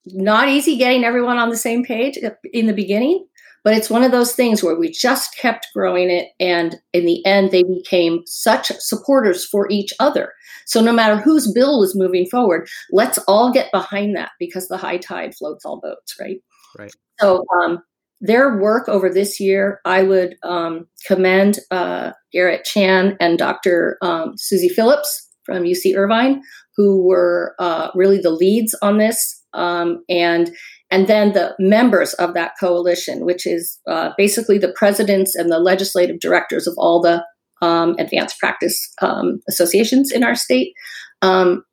[0.08, 2.18] not easy getting everyone on the same page
[2.54, 3.26] in the beginning,
[3.64, 6.30] but it's one of those things where we just kept growing it.
[6.40, 10.32] And in the end, they became such supporters for each other.
[10.68, 14.78] So no matter whose bill was moving forward, let's all get behind that because the
[14.78, 16.38] high tide floats all boats, right?
[16.78, 16.92] Right.
[17.20, 17.80] So um,
[18.22, 23.98] their work over this year, I would um, commend uh, Garrett Chan and Dr.
[24.02, 26.42] Um, Susie Phillips from UC Irvine,
[26.76, 29.44] who were uh, really the leads on this.
[29.54, 30.52] Um, and
[30.92, 35.60] and then the members of that coalition, which is uh, basically the presidents and the
[35.60, 37.24] legislative directors of all the
[37.62, 40.74] um, advanced practice um, associations in our state.
[41.22, 41.64] Um,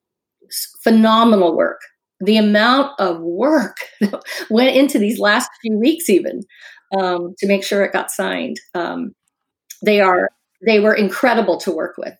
[0.82, 1.80] phenomenal work.
[2.24, 3.76] The amount of work
[4.50, 6.42] went into these last few weeks, even
[6.96, 8.58] um, to make sure it got signed.
[8.74, 9.14] Um,
[9.84, 10.30] they are
[10.64, 12.16] they were incredible to work with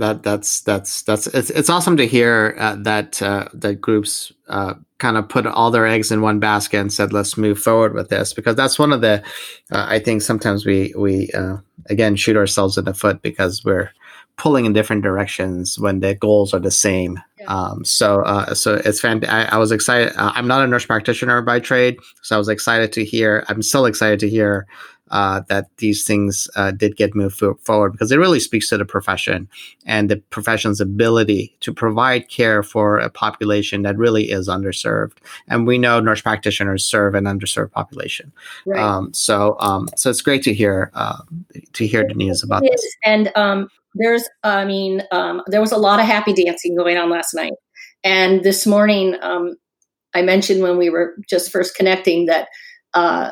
[0.00, 4.74] that that's that's that's it's, it's awesome to hear uh, that uh, that groups uh,
[4.98, 8.08] kind of put all their eggs in one basket and said let's move forward with
[8.08, 9.22] this because that's one of the
[9.72, 13.90] uh, I think sometimes we we uh, again shoot ourselves in the foot because we're
[14.40, 17.20] pulling in different directions when the goals are the same.
[17.38, 17.44] Yeah.
[17.44, 19.52] Um, so uh, so it's fantastic.
[19.52, 20.14] I, I was excited.
[20.16, 23.44] I'm not a nurse practitioner by trade, so I was excited to hear.
[23.48, 24.66] I'm still excited to hear
[25.10, 28.84] uh, that these things uh, did get moved forward because it really speaks to the
[28.84, 29.48] profession
[29.84, 35.16] and the profession's ability to provide care for a population that really is underserved.
[35.48, 38.32] And we know nurse practitioners serve an underserved population.
[38.64, 38.80] Right.
[38.80, 41.18] Um, so, um, so it's great to hear uh,
[41.72, 42.96] to hear the news about this.
[43.04, 47.10] And um, there's, I mean, um, there was a lot of happy dancing going on
[47.10, 47.54] last night,
[48.04, 49.56] and this morning, um,
[50.14, 52.48] I mentioned when we were just first connecting that
[52.94, 53.30] uh,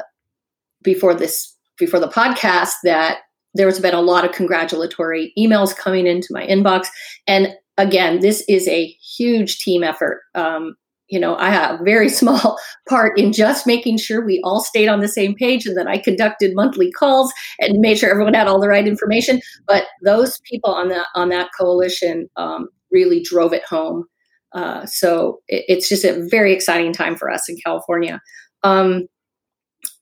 [0.82, 3.18] before this before the podcast that
[3.54, 6.86] there's been a lot of congratulatory emails coming into my inbox.
[7.26, 10.22] And again, this is a huge team effort.
[10.34, 10.74] Um,
[11.08, 14.88] you know, I have a very small part in just making sure we all stayed
[14.88, 18.46] on the same page and that I conducted monthly calls and made sure everyone had
[18.46, 19.40] all the right information.
[19.66, 24.04] But those people on that on that coalition um, really drove it home.
[24.52, 28.20] Uh, so it, it's just a very exciting time for us in California.
[28.62, 29.06] Um,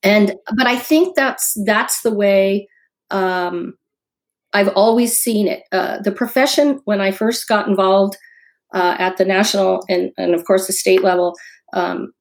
[0.03, 2.69] and but i think that's that's the way
[3.11, 3.75] um,
[4.53, 8.17] i've always seen it uh, the profession when i first got involved
[8.77, 11.35] uh, at the national and, and of course the state level
[11.73, 12.13] um,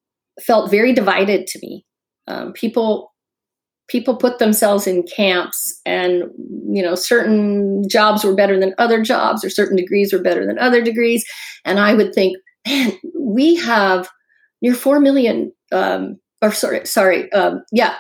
[0.41, 1.86] felt very divided to me
[2.28, 3.13] um, people
[3.88, 6.24] people put themselves in camps and
[6.72, 10.58] you know certain jobs were better than other jobs or certain degrees were better than
[10.58, 11.24] other degrees
[11.65, 12.38] and i would think
[12.68, 14.10] man we have
[14.62, 17.96] near 4 million um, or sorry, sorry, um, yeah,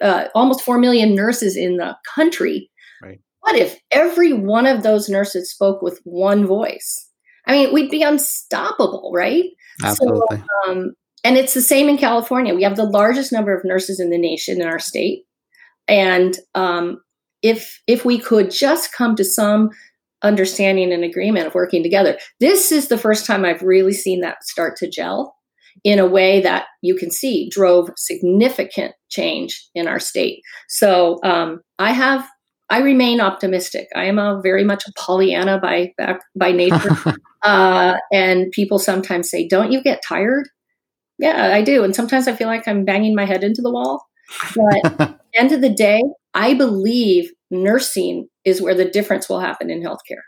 [0.00, 2.70] uh, almost four million nurses in the country.
[3.02, 3.20] Right.
[3.40, 7.08] What if every one of those nurses spoke with one voice?
[7.46, 9.44] I mean, we'd be unstoppable, right?
[9.82, 10.38] Absolutely.
[10.38, 10.92] So, um,
[11.24, 12.54] and it's the same in California.
[12.54, 15.24] We have the largest number of nurses in the nation in our state,
[15.88, 17.00] and um,
[17.42, 19.70] if if we could just come to some
[20.22, 24.44] understanding and agreement of working together, this is the first time I've really seen that
[24.44, 25.34] start to gel
[25.84, 30.42] in a way that you can see drove significant change in our state.
[30.68, 32.26] So um, I have
[32.70, 33.88] I remain optimistic.
[33.96, 35.92] I am a very much a Pollyanna by
[36.36, 36.96] by nature,
[37.42, 40.48] uh, and people sometimes say, "Don't you get tired?"
[41.18, 44.06] Yeah, I do, and sometimes I feel like I'm banging my head into the wall.
[44.54, 46.00] But at the end of the day,
[46.34, 50.22] I believe nursing is where the difference will happen in healthcare.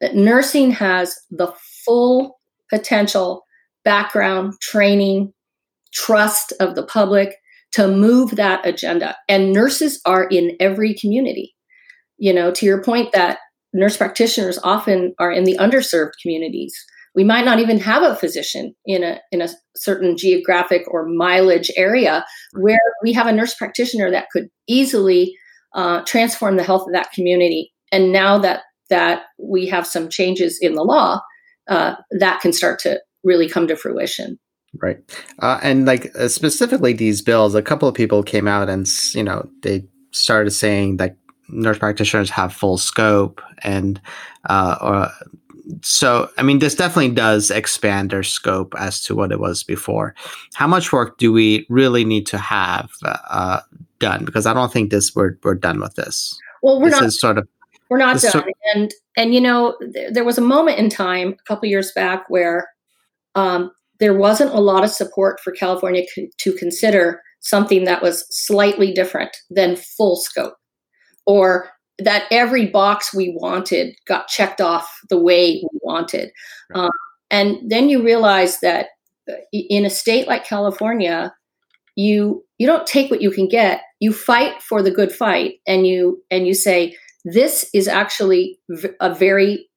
[0.00, 1.52] That nursing has the
[1.84, 3.44] full potential
[3.84, 5.32] background, training,
[5.92, 7.36] trust of the public
[7.72, 9.16] to move that agenda.
[9.28, 11.54] And nurses are in every community.
[12.20, 13.38] You know, to your point that
[13.72, 16.74] nurse practitioners often are in the underserved communities.
[17.14, 21.70] We might not even have a physician in a in a certain geographic or mileage
[21.76, 25.34] area where we have a nurse practitioner that could easily
[25.74, 27.72] uh, transform the health of that community.
[27.90, 28.60] And now that
[28.90, 31.20] that we have some changes in the law,
[31.68, 34.38] uh, that can start to really come to fruition.
[34.80, 34.98] Right.
[35.40, 39.24] Uh, and like uh, specifically these bills, a couple of people came out and, you
[39.24, 41.16] know, they started saying that
[41.52, 44.00] nurse practitioners have full scope and,
[44.48, 45.10] uh, or,
[45.82, 50.14] so I mean, this definitely does expand their scope as to what it was before.
[50.54, 53.60] How much work do we really need to have uh,
[53.98, 54.24] done?
[54.24, 56.38] Because I don't think this we're we're done with this.
[56.62, 57.48] Well, we're this not sort of
[57.88, 58.44] we're not done.
[58.74, 62.24] and and you know, th- there was a moment in time a couple years back
[62.28, 62.68] where
[63.34, 66.04] um, there wasn't a lot of support for California
[66.38, 70.54] to consider something that was slightly different than full scope
[71.30, 71.70] or
[72.00, 76.32] that every box we wanted got checked off the way we wanted.
[76.74, 76.84] Right.
[76.84, 76.90] Um,
[77.30, 78.86] and then you realize that
[79.30, 81.32] uh, in a state like California,
[81.94, 83.82] you you don't take what you can get.
[84.00, 88.58] You fight for the good fight, and you and you say this is actually
[89.00, 89.68] a very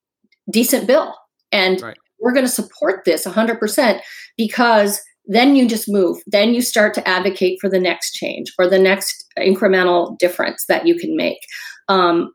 [0.50, 1.14] decent bill,
[1.52, 4.00] and right we're going to support this 100%
[4.38, 6.18] because then you just move.
[6.28, 10.86] Then you start to advocate for the next change or the next incremental difference that
[10.86, 11.40] you can make.
[11.88, 12.34] Um,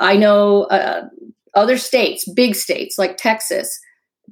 [0.00, 1.02] I know uh,
[1.54, 3.78] other states, big states like Texas,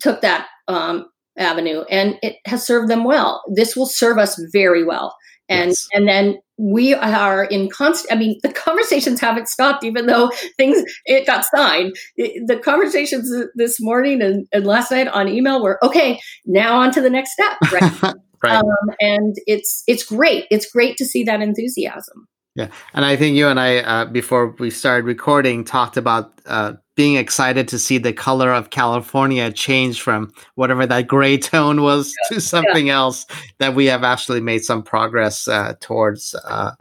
[0.01, 1.07] took that um,
[1.39, 3.43] avenue and it has served them well.
[3.55, 5.15] This will serve us very well.
[5.51, 5.89] And yes.
[5.93, 10.83] and then we are in constant i mean the conversations haven't stopped even though things
[11.07, 15.83] it got signed it, the conversations this morning and, and, last night on email were
[15.83, 18.57] okay now on to the next step right, right.
[18.57, 23.37] Um, and it's it's great it's great to see that enthusiasm yeah and i think
[23.37, 27.97] you and i uh, before we started recording talked about uh, being excited to see
[27.97, 32.35] the color of California change from whatever that gray tone was yeah.
[32.37, 32.97] to something yeah.
[32.97, 33.25] else
[33.57, 36.73] that we have actually made some progress uh, towards uh,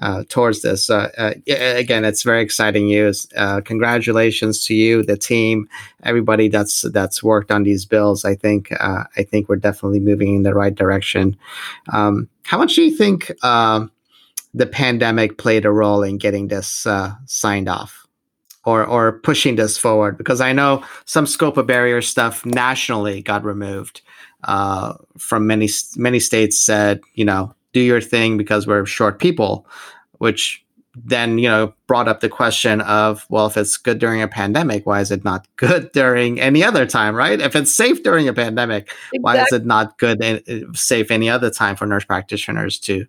[0.00, 0.90] uh, towards this.
[0.90, 3.26] Uh, uh, again, it's very exciting news.
[3.36, 5.68] Uh, congratulations to you, the team,
[6.02, 8.24] everybody that's that's worked on these bills.
[8.24, 11.36] I think I think we're definitely moving in the right direction.
[11.92, 13.90] Um, how much do you think um,
[14.56, 16.86] the pandemic played a role in getting this
[17.26, 18.06] signed off?
[18.66, 23.44] or or pushing this forward because I know some scope of barrier stuff nationally got
[23.44, 24.02] removed
[24.44, 29.66] uh, from many many states said you know do your thing because we're short people,
[30.18, 34.28] which then you know brought up the question of well if it's good during a
[34.28, 38.26] pandemic why is it not good during any other time right if it's safe during
[38.28, 39.18] a pandemic exactly.
[39.20, 43.06] why is it not good and uh, safe any other time for nurse practitioners to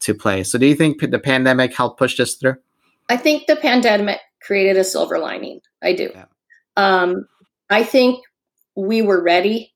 [0.00, 2.56] to play so do you think the pandemic helped push this through
[3.08, 5.60] i think the pandemic created a silver lining.
[5.82, 6.10] I do.
[6.14, 6.24] Yeah.
[6.76, 7.26] Um,
[7.70, 8.24] I think
[8.76, 9.74] we were ready,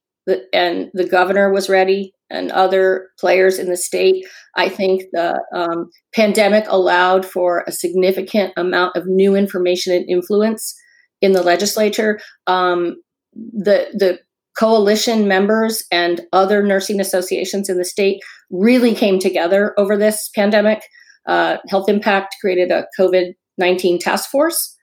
[0.52, 4.24] and the governor was ready, and other players in the state.
[4.56, 10.74] I think the um, pandemic allowed for a significant amount of new information and influence
[11.20, 12.18] in the legislature.
[12.46, 12.96] Um,
[13.34, 14.20] the the
[14.58, 20.82] coalition members and other nursing associations in the state really came together over this pandemic.
[21.26, 24.76] Uh, Health Impact created a COVID 19 task force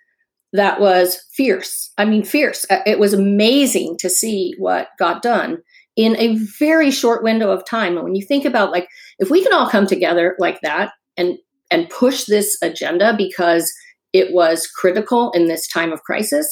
[0.54, 1.92] that was fierce.
[1.98, 2.66] I mean, fierce.
[2.70, 5.60] Uh, it was amazing to see what got done
[5.96, 7.96] in a very short window of time.
[7.96, 8.88] And when you think about like,
[9.20, 11.38] if we can all come together like that and
[11.72, 13.72] and push this agenda because
[14.12, 16.50] it was critical in this time of crisis,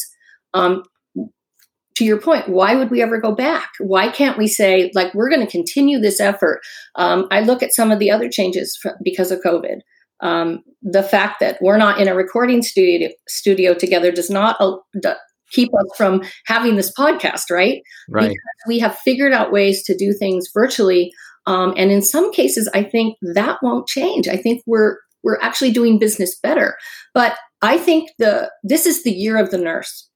[0.53, 0.83] um,
[1.97, 3.69] to your point, why would we ever go back?
[3.79, 6.61] Why can't we say like we're going to continue this effort?
[6.95, 9.81] Um, I look at some of the other changes because of COVID
[10.21, 14.77] um, the fact that we're not in a recording studio studio together does not uh,
[15.01, 15.13] d-
[15.51, 17.81] keep us from having this podcast, right?
[18.09, 18.29] Right.
[18.29, 18.37] Because
[18.67, 21.11] we have figured out ways to do things virtually,
[21.45, 24.27] um, and in some cases, I think that won't change.
[24.27, 26.77] I think we're we're actually doing business better.
[27.13, 30.06] But I think the this is the year of the nurse.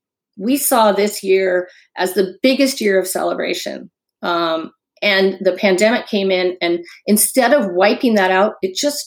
[0.42, 3.92] We saw this year as the biggest year of celebration.
[4.24, 4.72] Um,
[5.02, 9.06] and the pandemic came in, and instead of wiping that out, it just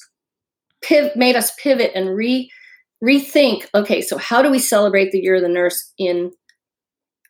[0.84, 2.50] piv- made us pivot and re
[3.02, 6.30] rethink okay so how do we celebrate the year of the nurse in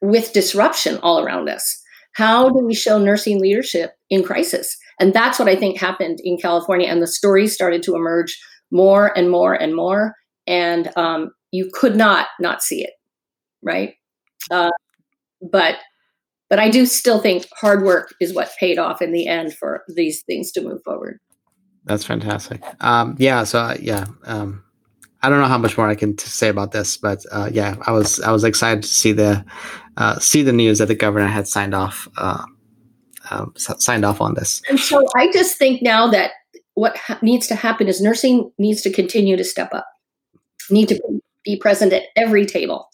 [0.01, 1.81] with disruption all around us?
[2.13, 4.77] How do we show nursing leadership in crisis?
[5.01, 8.39] And that's what i think happened in california and the stories started to emerge
[8.71, 10.15] more and more and more
[10.47, 12.93] and um, you could not not see it
[13.65, 13.95] right
[14.51, 14.71] uh,
[15.51, 15.77] but
[16.49, 19.83] but i do still think hard work is what paid off in the end for
[19.89, 21.19] these things to move forward
[21.85, 22.63] that's fantastic.
[22.81, 23.45] Um, yeah.
[23.45, 24.65] So uh, yeah, um,
[25.23, 27.77] I don't know how much more I can t- say about this, but uh, yeah,
[27.87, 29.45] I was I was excited to see the
[29.97, 32.45] uh, see the news that the governor had signed off uh,
[33.31, 34.63] um, signed off on this.
[34.69, 36.33] And so I just think now that
[36.75, 39.87] what ha- needs to happen is nursing needs to continue to step up,
[40.71, 41.01] need to
[41.45, 42.89] be present at every table,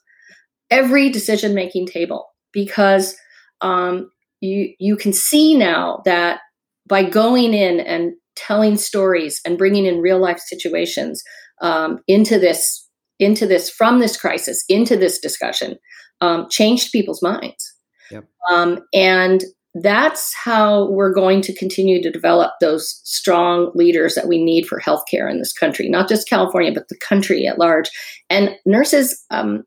[0.70, 3.16] every decision making table, because
[3.60, 4.10] um,
[4.40, 6.40] you you can see now that
[6.88, 11.22] by going in and telling stories and bringing in real life situations
[11.60, 15.76] um, into this into this from this crisis into this discussion
[16.22, 17.74] um, changed people's minds
[18.10, 18.24] yep.
[18.50, 19.44] um, and
[19.74, 24.80] that's how we're going to continue to develop those strong leaders that we need for
[24.80, 27.88] healthcare in this country, not just California, but the country at large.
[28.28, 29.62] And nurses, um,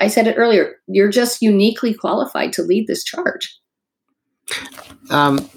[0.00, 3.58] I said it earlier, you're just uniquely qualified to lead this charge.
[5.10, 5.48] Um,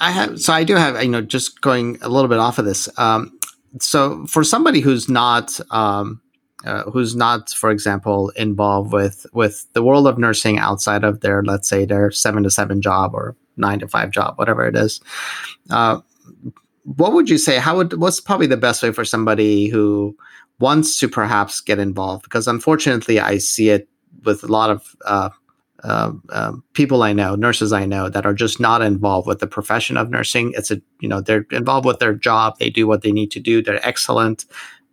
[0.00, 2.64] I have, so I do have, you know, just going a little bit off of
[2.64, 2.88] this.
[2.98, 3.38] Um,
[3.80, 6.20] so for somebody who's not, um,
[6.64, 11.42] uh, who's not, for example, involved with with the world of nursing outside of their,
[11.42, 15.00] let's say, their seven to seven job or nine to five job, whatever it is.
[15.70, 16.00] Uh,
[16.82, 17.58] what would you say?
[17.58, 20.16] How would what's probably the best way for somebody who
[20.60, 22.24] wants to perhaps get involved?
[22.24, 23.88] Because unfortunately, I see it
[24.24, 25.30] with a lot of uh,
[25.84, 29.46] uh, uh, people I know, nurses I know that are just not involved with the
[29.46, 30.52] profession of nursing.
[30.56, 32.58] It's a, you know, they're involved with their job.
[32.58, 33.62] They do what they need to do.
[33.62, 34.44] They're excellent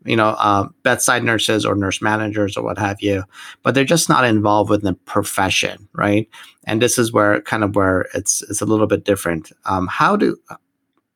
[0.06, 3.24] you know, uh, bedside nurses or nurse managers or what have you,
[3.64, 6.30] but they're just not involved with the profession, right?
[6.66, 9.52] And this is where kind of where it's it's a little bit different.
[9.66, 10.38] Um, how do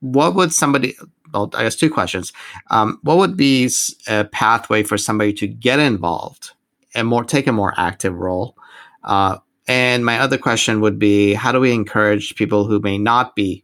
[0.02, 0.96] what would somebody?
[1.34, 2.34] Well, I guess two questions.
[2.70, 3.70] Um, what would be
[4.08, 6.52] a pathway for somebody to get involved
[6.96, 8.56] and more take a more active role?
[9.04, 13.36] Uh, and my other question would be, how do we encourage people who may not
[13.36, 13.64] be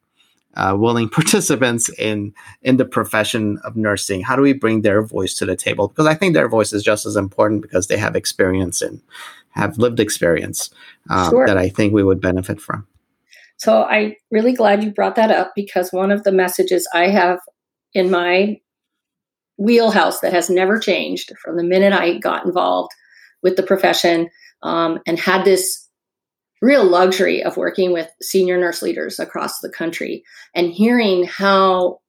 [0.56, 4.22] uh, willing participants in in the profession of nursing?
[4.22, 5.88] How do we bring their voice to the table?
[5.88, 9.02] Because I think their voice is just as important because they have experience and
[9.50, 10.70] have lived experience
[11.10, 11.48] um, sure.
[11.48, 12.86] that I think we would benefit from.
[13.58, 17.40] So I'm really glad you brought that up because one of the messages I have
[17.96, 18.60] in my
[19.58, 22.92] wheelhouse that has never changed from the minute I got involved
[23.42, 24.30] with the profession
[24.62, 25.88] um, and had this
[26.62, 30.24] real luxury of working with senior nurse leaders across the country
[30.54, 32.00] and hearing how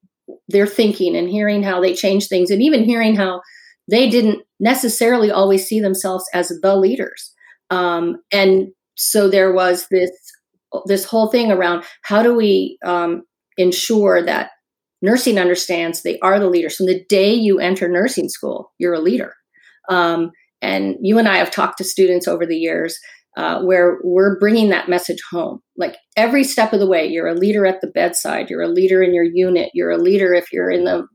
[0.49, 3.41] they're thinking and hearing how they change things and even hearing how
[3.89, 7.33] they didn't necessarily always see themselves as the leaders.
[7.71, 10.11] Um, and so there was this
[10.87, 13.23] this whole thing around how do we um,
[13.57, 14.51] ensure that
[15.03, 19.01] nursing understands they are the leaders from the day you enter nursing school you're a
[19.01, 19.35] leader
[19.89, 20.31] um,
[20.63, 22.99] and you and i have talked to students over the years
[23.37, 25.61] uh, where we're bringing that message home.
[25.77, 29.03] Like every step of the way, you're a leader at the bedside, you're a leader
[29.03, 31.07] in your unit, you're a leader if you're in the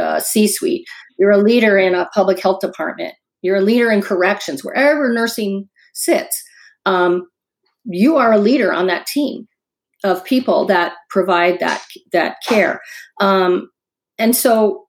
[0.00, 0.86] uh, C suite,
[1.18, 5.68] you're a leader in a public health department, you're a leader in corrections, wherever nursing
[5.92, 6.42] sits.
[6.86, 7.28] Um,
[7.84, 9.46] you are a leader on that team
[10.04, 11.82] of people that provide that
[12.12, 12.80] that care.
[13.20, 13.70] Um,
[14.18, 14.86] and so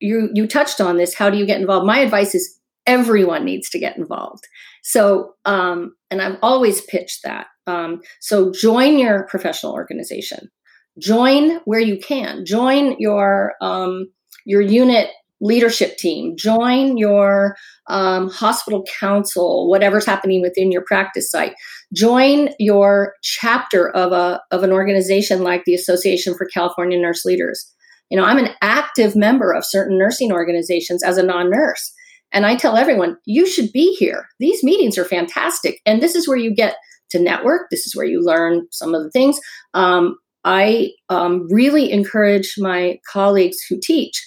[0.00, 1.14] you you touched on this.
[1.14, 1.86] How do you get involved?
[1.86, 4.48] My advice is everyone needs to get involved.
[4.82, 7.46] So, um, and I've always pitched that.
[7.66, 10.50] Um, so, join your professional organization.
[10.98, 12.44] Join where you can.
[12.44, 14.10] Join your um,
[14.44, 15.10] your unit
[15.40, 16.34] leadership team.
[16.36, 17.56] Join your
[17.88, 19.68] um, hospital council.
[19.68, 21.54] Whatever's happening within your practice site.
[21.94, 27.72] Join your chapter of a of an organization like the Association for California Nurse Leaders.
[28.10, 31.92] You know, I'm an active member of certain nursing organizations as a non nurse.
[32.32, 34.26] And I tell everyone, you should be here.
[34.38, 35.80] These meetings are fantastic.
[35.86, 36.76] And this is where you get
[37.10, 37.70] to network.
[37.70, 39.40] This is where you learn some of the things.
[39.72, 44.22] Um, I um, really encourage my colleagues who teach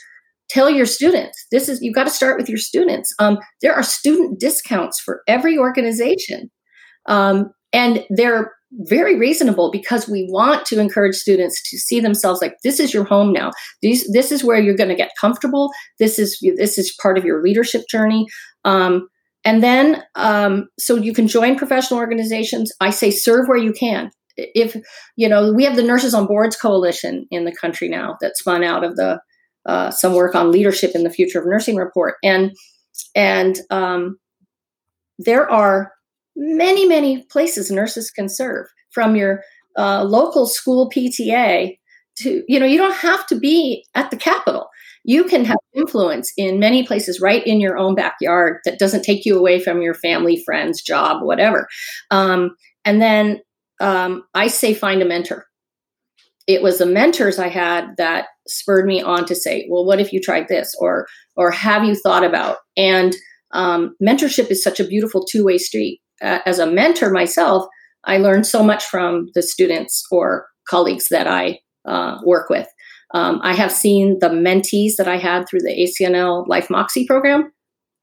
[0.52, 3.14] tell your students this is you've got to start with your students.
[3.20, 6.52] Um, there are student discounts for every organization.
[7.08, 12.56] Um, and they're very reasonable because we want to encourage students to see themselves like
[12.64, 13.52] this is your home now.
[13.82, 15.72] These this is where you're going to get comfortable.
[16.00, 18.28] This is this is part of your leadership journey.
[18.64, 19.08] Um,
[19.44, 22.72] and then um, so you can join professional organizations.
[22.80, 24.12] I say serve where you can.
[24.38, 24.78] If
[25.18, 28.64] you know we have the nurses on boards coalition in the country now that spun
[28.64, 29.20] out of the
[29.66, 32.52] uh, some work on leadership in the future of nursing report and
[33.16, 34.18] and um,
[35.18, 35.92] there are
[36.36, 39.44] many, many places nurses can serve from your
[39.78, 41.78] uh, local school PTA
[42.18, 44.68] to, you know, you don't have to be at the capital.
[45.04, 49.26] You can have influence in many places right in your own backyard that doesn't take
[49.26, 51.68] you away from your family, friends, job, whatever.
[52.12, 52.56] Um,
[52.86, 53.42] and then
[53.80, 55.48] um, I say find a mentor.
[56.48, 60.12] It was the mentors I had that spurred me on to say, well, what if
[60.12, 60.74] you tried this?
[60.80, 62.58] Or, or have you thought about?
[62.76, 63.16] And
[63.54, 66.02] um, mentorship is such a beautiful two way street.
[66.22, 67.66] Uh, as a mentor myself,
[68.06, 72.68] I learned so much from the students or colleagues that I uh, work with.
[73.14, 77.52] Um, I have seen the mentees that I had through the ACNL Life Moxie program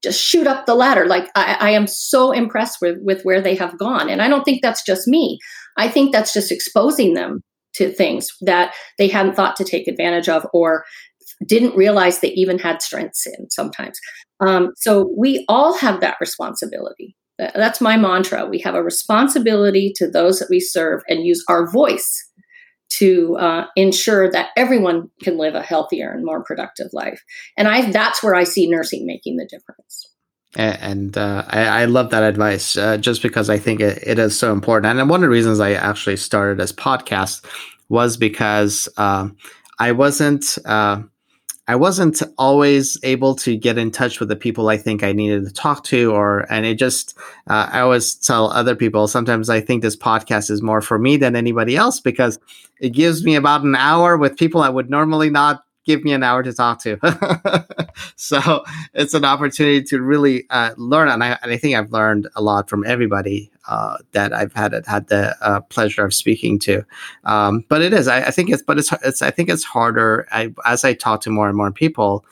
[0.03, 1.05] just shoot up the ladder.
[1.05, 4.43] Like I, I, am so impressed with with where they have gone, and I don't
[4.43, 5.39] think that's just me.
[5.77, 7.41] I think that's just exposing them
[7.79, 10.83] to things that they hadn't thought to take advantage of or
[11.45, 13.97] didn't realize they even had strengths in sometimes.
[14.41, 17.15] Um, so we all have that responsibility.
[17.37, 18.45] That's my mantra.
[18.45, 22.25] We have a responsibility to those that we serve and use our voice
[22.89, 27.23] to uh, ensure that everyone can live a healthier and more productive life.
[27.55, 30.09] And I that's where I see nursing making the difference.
[30.55, 34.37] And uh, I, I, love that advice uh, just because I think it, it is
[34.37, 34.99] so important.
[34.99, 37.45] And one of the reasons I actually started this podcast
[37.87, 39.37] was because um,
[39.77, 41.03] I wasn't uh,
[41.67, 45.45] I wasn't always able to get in touch with the people I think I needed
[45.45, 47.15] to talk to, or and it just
[47.47, 51.15] uh, I always tell other people sometimes I think this podcast is more for me
[51.15, 52.39] than anybody else because
[52.79, 56.21] it gives me about an hour with people I would normally not give me an
[56.21, 56.99] hour to talk to.
[58.15, 58.63] so
[58.93, 62.43] it's an opportunity to really uh, learn, and I, and I, think I've learned a
[62.43, 66.85] lot from everybody uh, that I've had had the uh, pleasure of speaking to.
[67.23, 70.27] Um, but it is, I, I, think it's, but it's, it's, I think it's harder
[70.31, 72.23] I, as I talk to more and more people,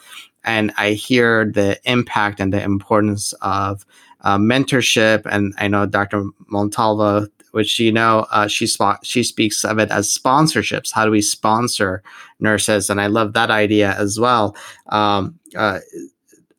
[0.43, 3.87] and I hear the impact and the importance of
[4.21, 5.23] uh, mentorship.
[5.25, 6.25] And I know Dr.
[6.45, 7.25] Montalvo
[7.57, 8.67] which you know uh, she
[9.01, 10.93] she speaks of it as sponsorships.
[10.93, 12.03] How do we sponsor
[12.39, 12.87] nurses?
[12.87, 14.55] And I love that idea as well.
[14.89, 15.79] Um, uh,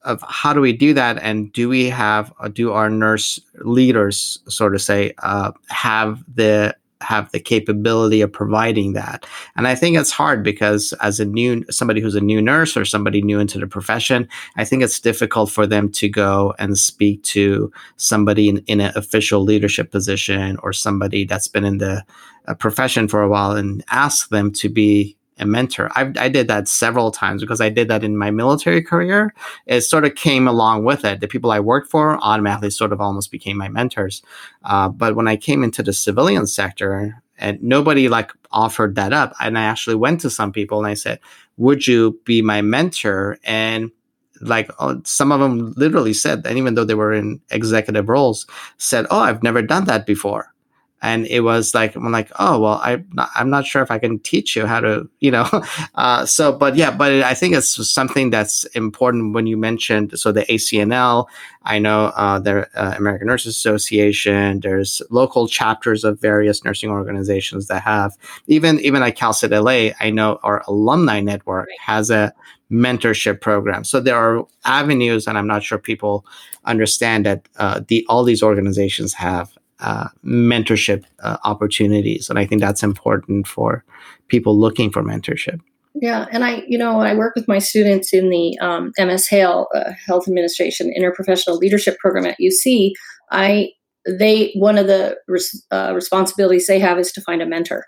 [0.03, 4.40] of how do we do that, and do we have uh, do our nurse leaders
[4.49, 9.26] sort of say uh, have the have the capability of providing that.
[9.57, 12.84] And I think it's hard because as a new somebody who's a new nurse or
[12.84, 17.22] somebody new into the profession, I think it's difficult for them to go and speak
[17.24, 22.05] to somebody in, in an official leadership position or somebody that's been in the
[22.46, 25.91] uh, profession for a while and ask them to be a mentor.
[25.95, 29.34] I, I did that several times because I did that in my military career.
[29.66, 31.20] It sort of came along with it.
[31.20, 34.22] The people I worked for automatically sort of almost became my mentors.
[34.64, 39.32] Uh, but when I came into the civilian sector, and nobody like offered that up,
[39.41, 41.20] and I actually went to some people and I said,
[41.57, 43.91] "Would you be my mentor?" And
[44.41, 48.47] like oh, some of them literally said, and even though they were in executive roles,
[48.78, 50.53] said, "Oh, I've never done that before."
[51.01, 53.03] And it was like I'm like, oh well, I
[53.36, 55.49] I'm not sure if I can teach you how to, you know.
[55.94, 60.16] Uh, so, but yeah, but I think it's something that's important when you mentioned.
[60.18, 61.26] So the ACNL,
[61.64, 64.61] I know uh, the uh, American Nurses Association.
[64.61, 69.90] There's local chapters of various nursing organizations that have even even at Cal State LA.
[69.99, 72.32] I know our alumni network has a
[72.70, 73.82] mentorship program.
[73.84, 76.24] So there are avenues, and I'm not sure people
[76.64, 82.28] understand that uh, the all these organizations have uh, mentorship uh, opportunities.
[82.28, 83.84] And I think that's important for
[84.28, 85.60] people looking for mentorship.
[86.00, 89.68] Yeah, and I, you know, I work with my students in the um, MS HAIL
[89.74, 92.92] uh, Health Administration Interprofessional Leadership Program at UC.
[93.32, 93.70] I,
[94.06, 97.84] they, one of the res- uh, responsibilities they have is to find a mentor,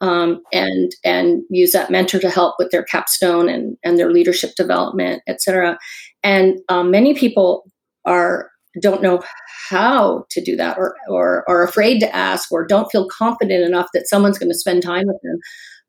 [0.00, 4.54] um, and and use that mentor to help with their capstone and and their leadership
[4.56, 5.78] development, et cetera.
[6.22, 7.70] And um, many people
[8.06, 8.49] are
[8.80, 9.22] don't know
[9.68, 13.88] how to do that or, or are afraid to ask or don't feel confident enough
[13.94, 15.38] that someone's going to spend time with them.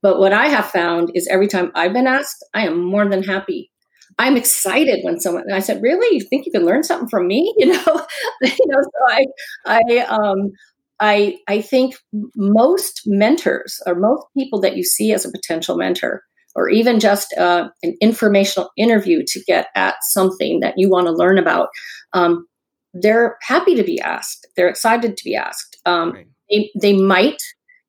[0.02, 3.24] But what I have found is every time I've been asked, I am more than
[3.24, 3.70] happy.
[4.18, 6.16] I'm excited when someone I said, "Really?
[6.16, 8.06] You think you can learn something from me?" You know,
[8.42, 8.82] you know.
[8.82, 9.26] So I,
[9.66, 10.52] I, um,
[11.00, 11.96] I, I think
[12.36, 16.22] most mentors or most people that you see as a potential mentor,
[16.56, 21.14] or even just uh, an informational interview to get at something that you want to
[21.14, 21.70] learn about,
[22.14, 22.46] um,
[22.94, 24.48] they're happy to be asked.
[24.56, 25.78] They're excited to be asked.
[25.86, 26.28] Um, right.
[26.50, 27.42] they, they might,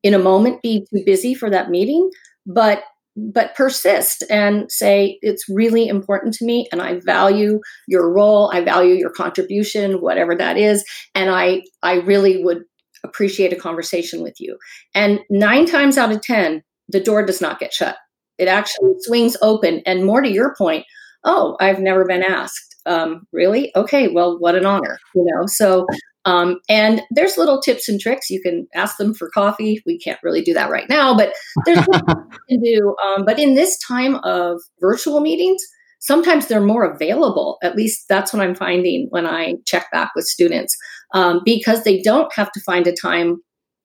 [0.03, 2.11] in a moment, be too busy for that meeting,
[2.47, 2.85] but
[3.15, 8.61] but persist and say it's really important to me and i value your role i
[8.63, 10.83] value your contribution whatever that is
[11.15, 12.63] and i i really would
[13.05, 14.57] appreciate a conversation with you
[14.95, 17.97] and 9 times out of 10 the door does not get shut
[18.39, 20.87] it actually swings open and more to your point
[21.25, 23.73] oh i've never been asked um, really?
[23.77, 25.47] Okay well what an honor you know?
[25.47, 25.87] So
[26.25, 28.31] um, and there's little tips and tricks.
[28.31, 29.83] You can ask them for coffee.
[29.87, 31.33] We can't really do that right now but
[31.65, 35.63] there's you can do um, but in this time of virtual meetings
[36.01, 37.59] sometimes they're more available.
[37.63, 40.77] At least that's what i'm finding when i check back with students
[41.15, 43.41] um, because they don't have to find a time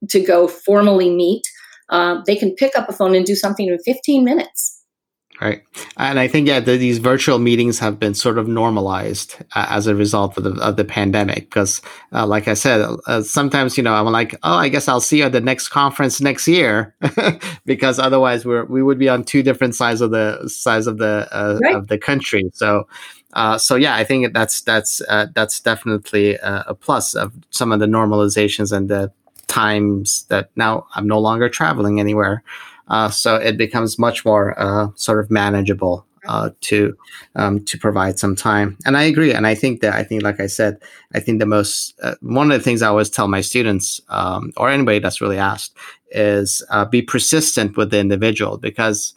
[0.08, 1.42] to go formally meet.
[1.90, 4.77] Um, they can pick up a phone and do something in 15 minutes
[5.40, 5.62] Right.
[5.96, 9.86] And I think, yeah, the, these virtual meetings have been sort of normalized uh, as
[9.86, 11.44] a result of the, of the pandemic.
[11.44, 11.80] Because,
[12.12, 15.18] uh, like I said, uh, sometimes, you know, I'm like, oh, I guess I'll see
[15.18, 16.92] you at the next conference next year.
[17.64, 21.28] because otherwise we're, we would be on two different sides of the sides of the,
[21.30, 21.76] uh, right.
[21.76, 22.50] of the country.
[22.54, 22.88] So,
[23.34, 27.70] uh, so yeah, I think that's, that's, uh, that's definitely a, a plus of some
[27.70, 29.12] of the normalizations and the
[29.46, 32.42] times that now I'm no longer traveling anywhere.
[32.88, 36.96] Uh, so it becomes much more uh, sort of manageable uh, to
[37.36, 38.76] um, to provide some time.
[38.84, 39.32] And I agree.
[39.32, 40.78] And I think that I think, like I said,
[41.14, 44.52] I think the most uh, one of the things I always tell my students um,
[44.56, 45.76] or anybody that's really asked
[46.10, 49.14] is uh, be persistent with the individual because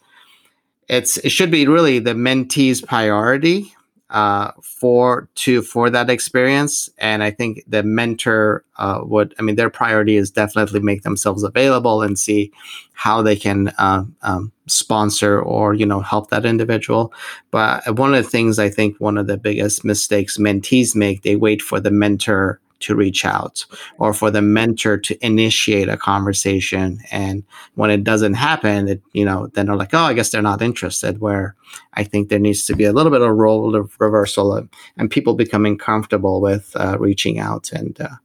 [0.87, 3.73] it's it should be really the mentee's priority
[4.11, 6.89] uh, for to for that experience.
[6.97, 11.43] And I think the mentor uh, would, I mean, their priority is definitely make themselves
[11.43, 12.51] available and see
[12.93, 17.13] how they can uh, um, sponsor or you know help that individual.
[17.51, 21.35] But one of the things I think one of the biggest mistakes mentees make, they
[21.37, 23.65] wait for the mentor to reach out
[23.97, 26.99] or for the mentor to initiate a conversation.
[27.11, 27.43] And
[27.75, 30.61] when it doesn't happen, it, you know, then they're like, oh, I guess they're not
[30.61, 31.19] interested.
[31.19, 31.55] Where
[31.93, 35.09] I think there needs to be a little bit of role of reversal of, and
[35.09, 38.15] people becoming comfortable with uh, reaching out and uh,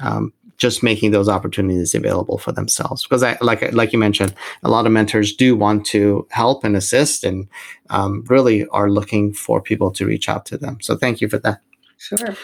[0.00, 3.02] um, just making those opportunities available for themselves.
[3.02, 6.76] Because I, like, like you mentioned, a lot of mentors do want to help and
[6.76, 7.48] assist and
[7.90, 10.78] um, really are looking for people to reach out to them.
[10.80, 11.60] So thank you for that.
[11.98, 12.36] Sure.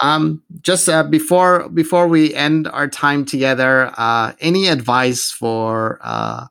[0.00, 6.46] Um, just uh, before before we end our time together, uh, any advice for uh,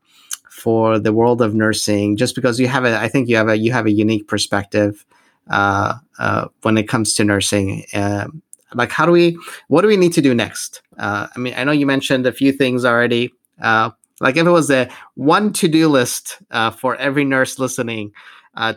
[0.50, 2.18] for the world of nursing?
[2.18, 5.06] Just because you have a, I think you have a you have a unique perspective
[5.50, 7.84] uh, uh, when it comes to nursing.
[7.94, 8.44] Um,
[8.76, 9.38] like, how do we?
[9.70, 10.82] What do we need to do next?
[10.98, 13.34] Uh, I mean, I know you mentioned a few things already.
[13.60, 16.38] like, if it was a one to do list
[16.78, 18.14] for every nurse listening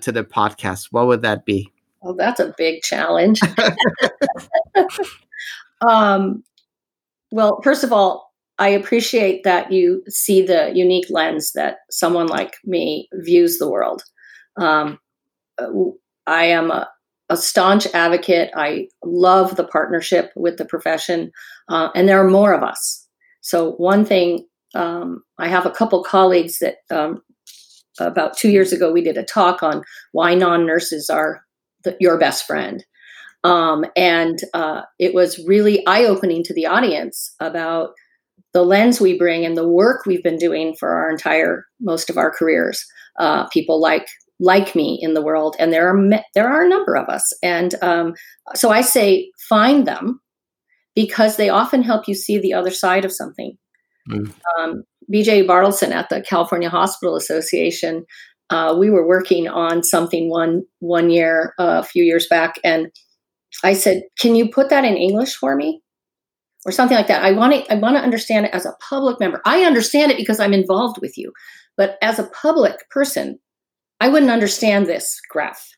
[0.00, 1.70] to the podcast, what would that be?
[2.05, 3.40] Well, that's a big challenge.
[5.88, 6.44] um,
[7.32, 12.57] well, first of all, I appreciate that you see the unique lens that someone like
[12.62, 14.02] me views the world.
[14.59, 14.98] Um,
[16.26, 16.88] I am a,
[17.30, 18.50] a, staunch advocate.
[18.55, 21.32] I love the partnership with the profession,
[21.70, 23.09] uh, and there are more of us.
[23.40, 27.22] So, one thing um, I have a couple colleagues that um,
[27.98, 29.82] about two years ago we did a talk on
[30.12, 31.42] why non nurses are
[31.85, 32.85] the, your best friend.
[33.45, 37.91] Um, and uh, it was really eye opening to the audience about
[38.55, 42.16] the lens we bring and the work we've been doing for our entire most of
[42.16, 42.85] our careers.
[43.18, 44.09] Uh, people like
[44.41, 47.32] like me in the world, and there are there are a number of us.
[47.43, 48.14] And um,
[48.55, 50.20] so I say find them
[50.95, 53.59] because they often help you see the other side of something.
[54.09, 54.32] Mm.
[54.59, 58.07] Um, BJ Bartleson at the California Hospital Association
[58.51, 62.88] uh, we were working on something one one year uh, a few years back, and
[63.62, 65.80] I said, "Can you put that in English for me?"
[66.66, 67.22] Or something like that.
[67.24, 69.40] I want to I want to understand it as a public member.
[69.45, 71.32] I understand it because I'm involved with you,
[71.76, 73.38] but as a public person,
[74.01, 75.70] I wouldn't understand this graph.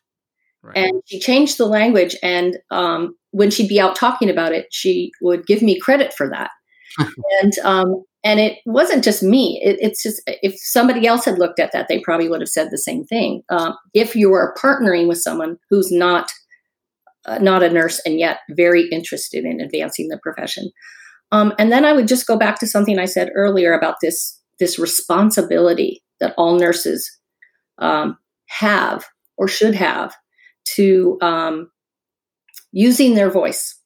[0.63, 0.77] Right.
[0.77, 5.11] And she changed the language, and um, when she'd be out talking about it, she
[5.21, 6.51] would give me credit for that.
[7.41, 9.61] and um, and it wasn't just me.
[9.63, 12.71] It, it's just if somebody else had looked at that, they probably would have said
[12.71, 13.41] the same thing.
[13.47, 16.29] Um, if you are partnering with someone who's not
[17.25, 20.69] uh, not a nurse and yet very interested in advancing the profession,
[21.31, 24.37] um, and then I would just go back to something I said earlier about this
[24.59, 27.09] this responsibility that all nurses
[27.77, 28.17] um,
[28.49, 29.05] have
[29.37, 30.13] or should have
[30.75, 31.71] to um,
[32.73, 33.79] using their voice.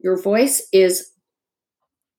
[0.00, 1.08] Your voice is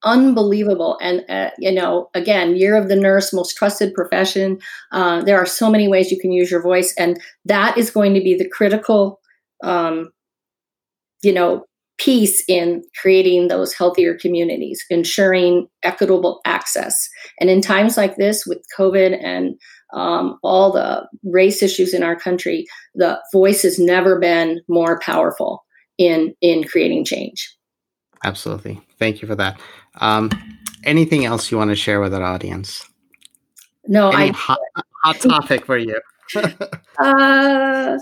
[0.04, 0.98] unbelievable.
[1.02, 4.60] And uh, you know again year of the nurse most trusted profession.
[4.92, 8.14] Uh, there are so many ways you can use your voice and that is going
[8.14, 9.20] to be the critical
[9.64, 10.12] um,
[11.22, 11.66] you know
[11.98, 17.10] piece in creating those healthier communities ensuring equitable access.
[17.42, 19.60] And in times like this with covid and
[19.94, 25.66] um, all the race issues in our country the voice has never been more powerful
[25.98, 27.56] in in creating change.
[28.24, 28.82] Absolutely.
[28.98, 29.60] Thank you for that
[30.00, 30.30] um,
[30.84, 32.86] anything else you want to share with our audience?
[33.88, 34.60] No, Any I hot,
[35.04, 36.00] hot topic for you.
[37.00, 37.98] uh,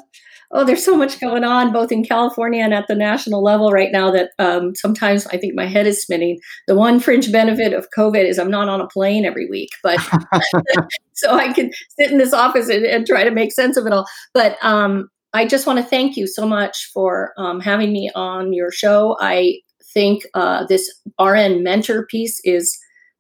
[0.52, 3.92] oh, there's so much going on both in California and at the national level right
[3.92, 6.40] now that um, sometimes I think my head is spinning.
[6.68, 10.00] The one fringe benefit of COVID is I'm not on a plane every week, but
[11.14, 13.94] so I can sit in this office and, and, try to make sense of it
[13.94, 14.06] all.
[14.34, 18.54] But um, I just want to thank you so much for um, having me on
[18.54, 19.16] your show.
[19.20, 19.60] I
[19.98, 22.78] think uh, this RN mentor piece is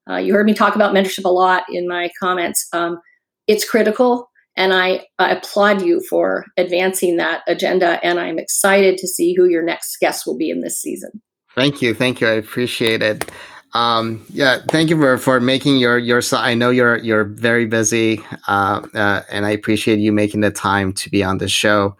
[0.09, 2.65] Uh, you heard me talk about mentorship a lot in my comments.
[2.71, 2.99] Um,
[3.47, 7.99] it's critical, and I, I applaud you for advancing that agenda.
[8.03, 11.11] And I'm excited to see who your next guest will be in this season.
[11.55, 12.27] Thank you, thank you.
[12.27, 13.29] I appreciate it.
[13.73, 16.21] Um, yeah, thank you for, for making your your.
[16.31, 20.93] I know you're you're very busy, uh, uh, and I appreciate you making the time
[20.93, 21.97] to be on the show.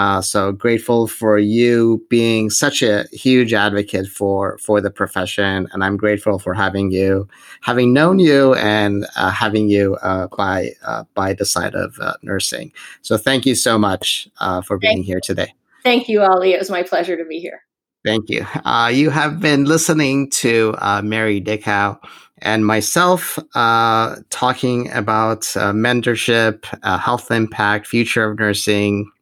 [0.00, 5.84] Uh, so grateful for you being such a huge advocate for for the profession, and
[5.84, 7.28] I'm grateful for having you,
[7.60, 12.14] having known you, and uh, having you uh, by uh, by the side of uh,
[12.22, 12.72] nursing.
[13.02, 15.52] So thank you so much uh, for being thank here today.
[15.82, 16.54] Thank you, Ali.
[16.54, 17.60] It was my pleasure to be here.
[18.02, 18.46] Thank you.
[18.90, 21.98] you have been listening to Mary Dickow
[22.38, 29.12] and myself uh, talking about uh, mentorship, uh, health impact, future of nursing,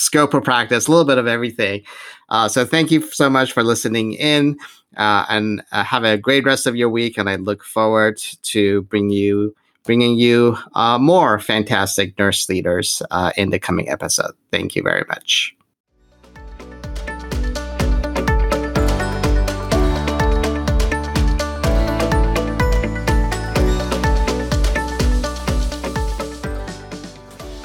[0.00, 1.82] scope of practice, a little bit of everything.
[2.28, 4.58] Uh, so thank you so much for listening in
[4.96, 7.18] uh, and uh, have a great rest of your week.
[7.18, 13.32] And I look forward to bring you bringing you uh, more fantastic nurse leaders uh,
[13.36, 14.32] in the coming episode.
[14.52, 15.56] Thank you very much.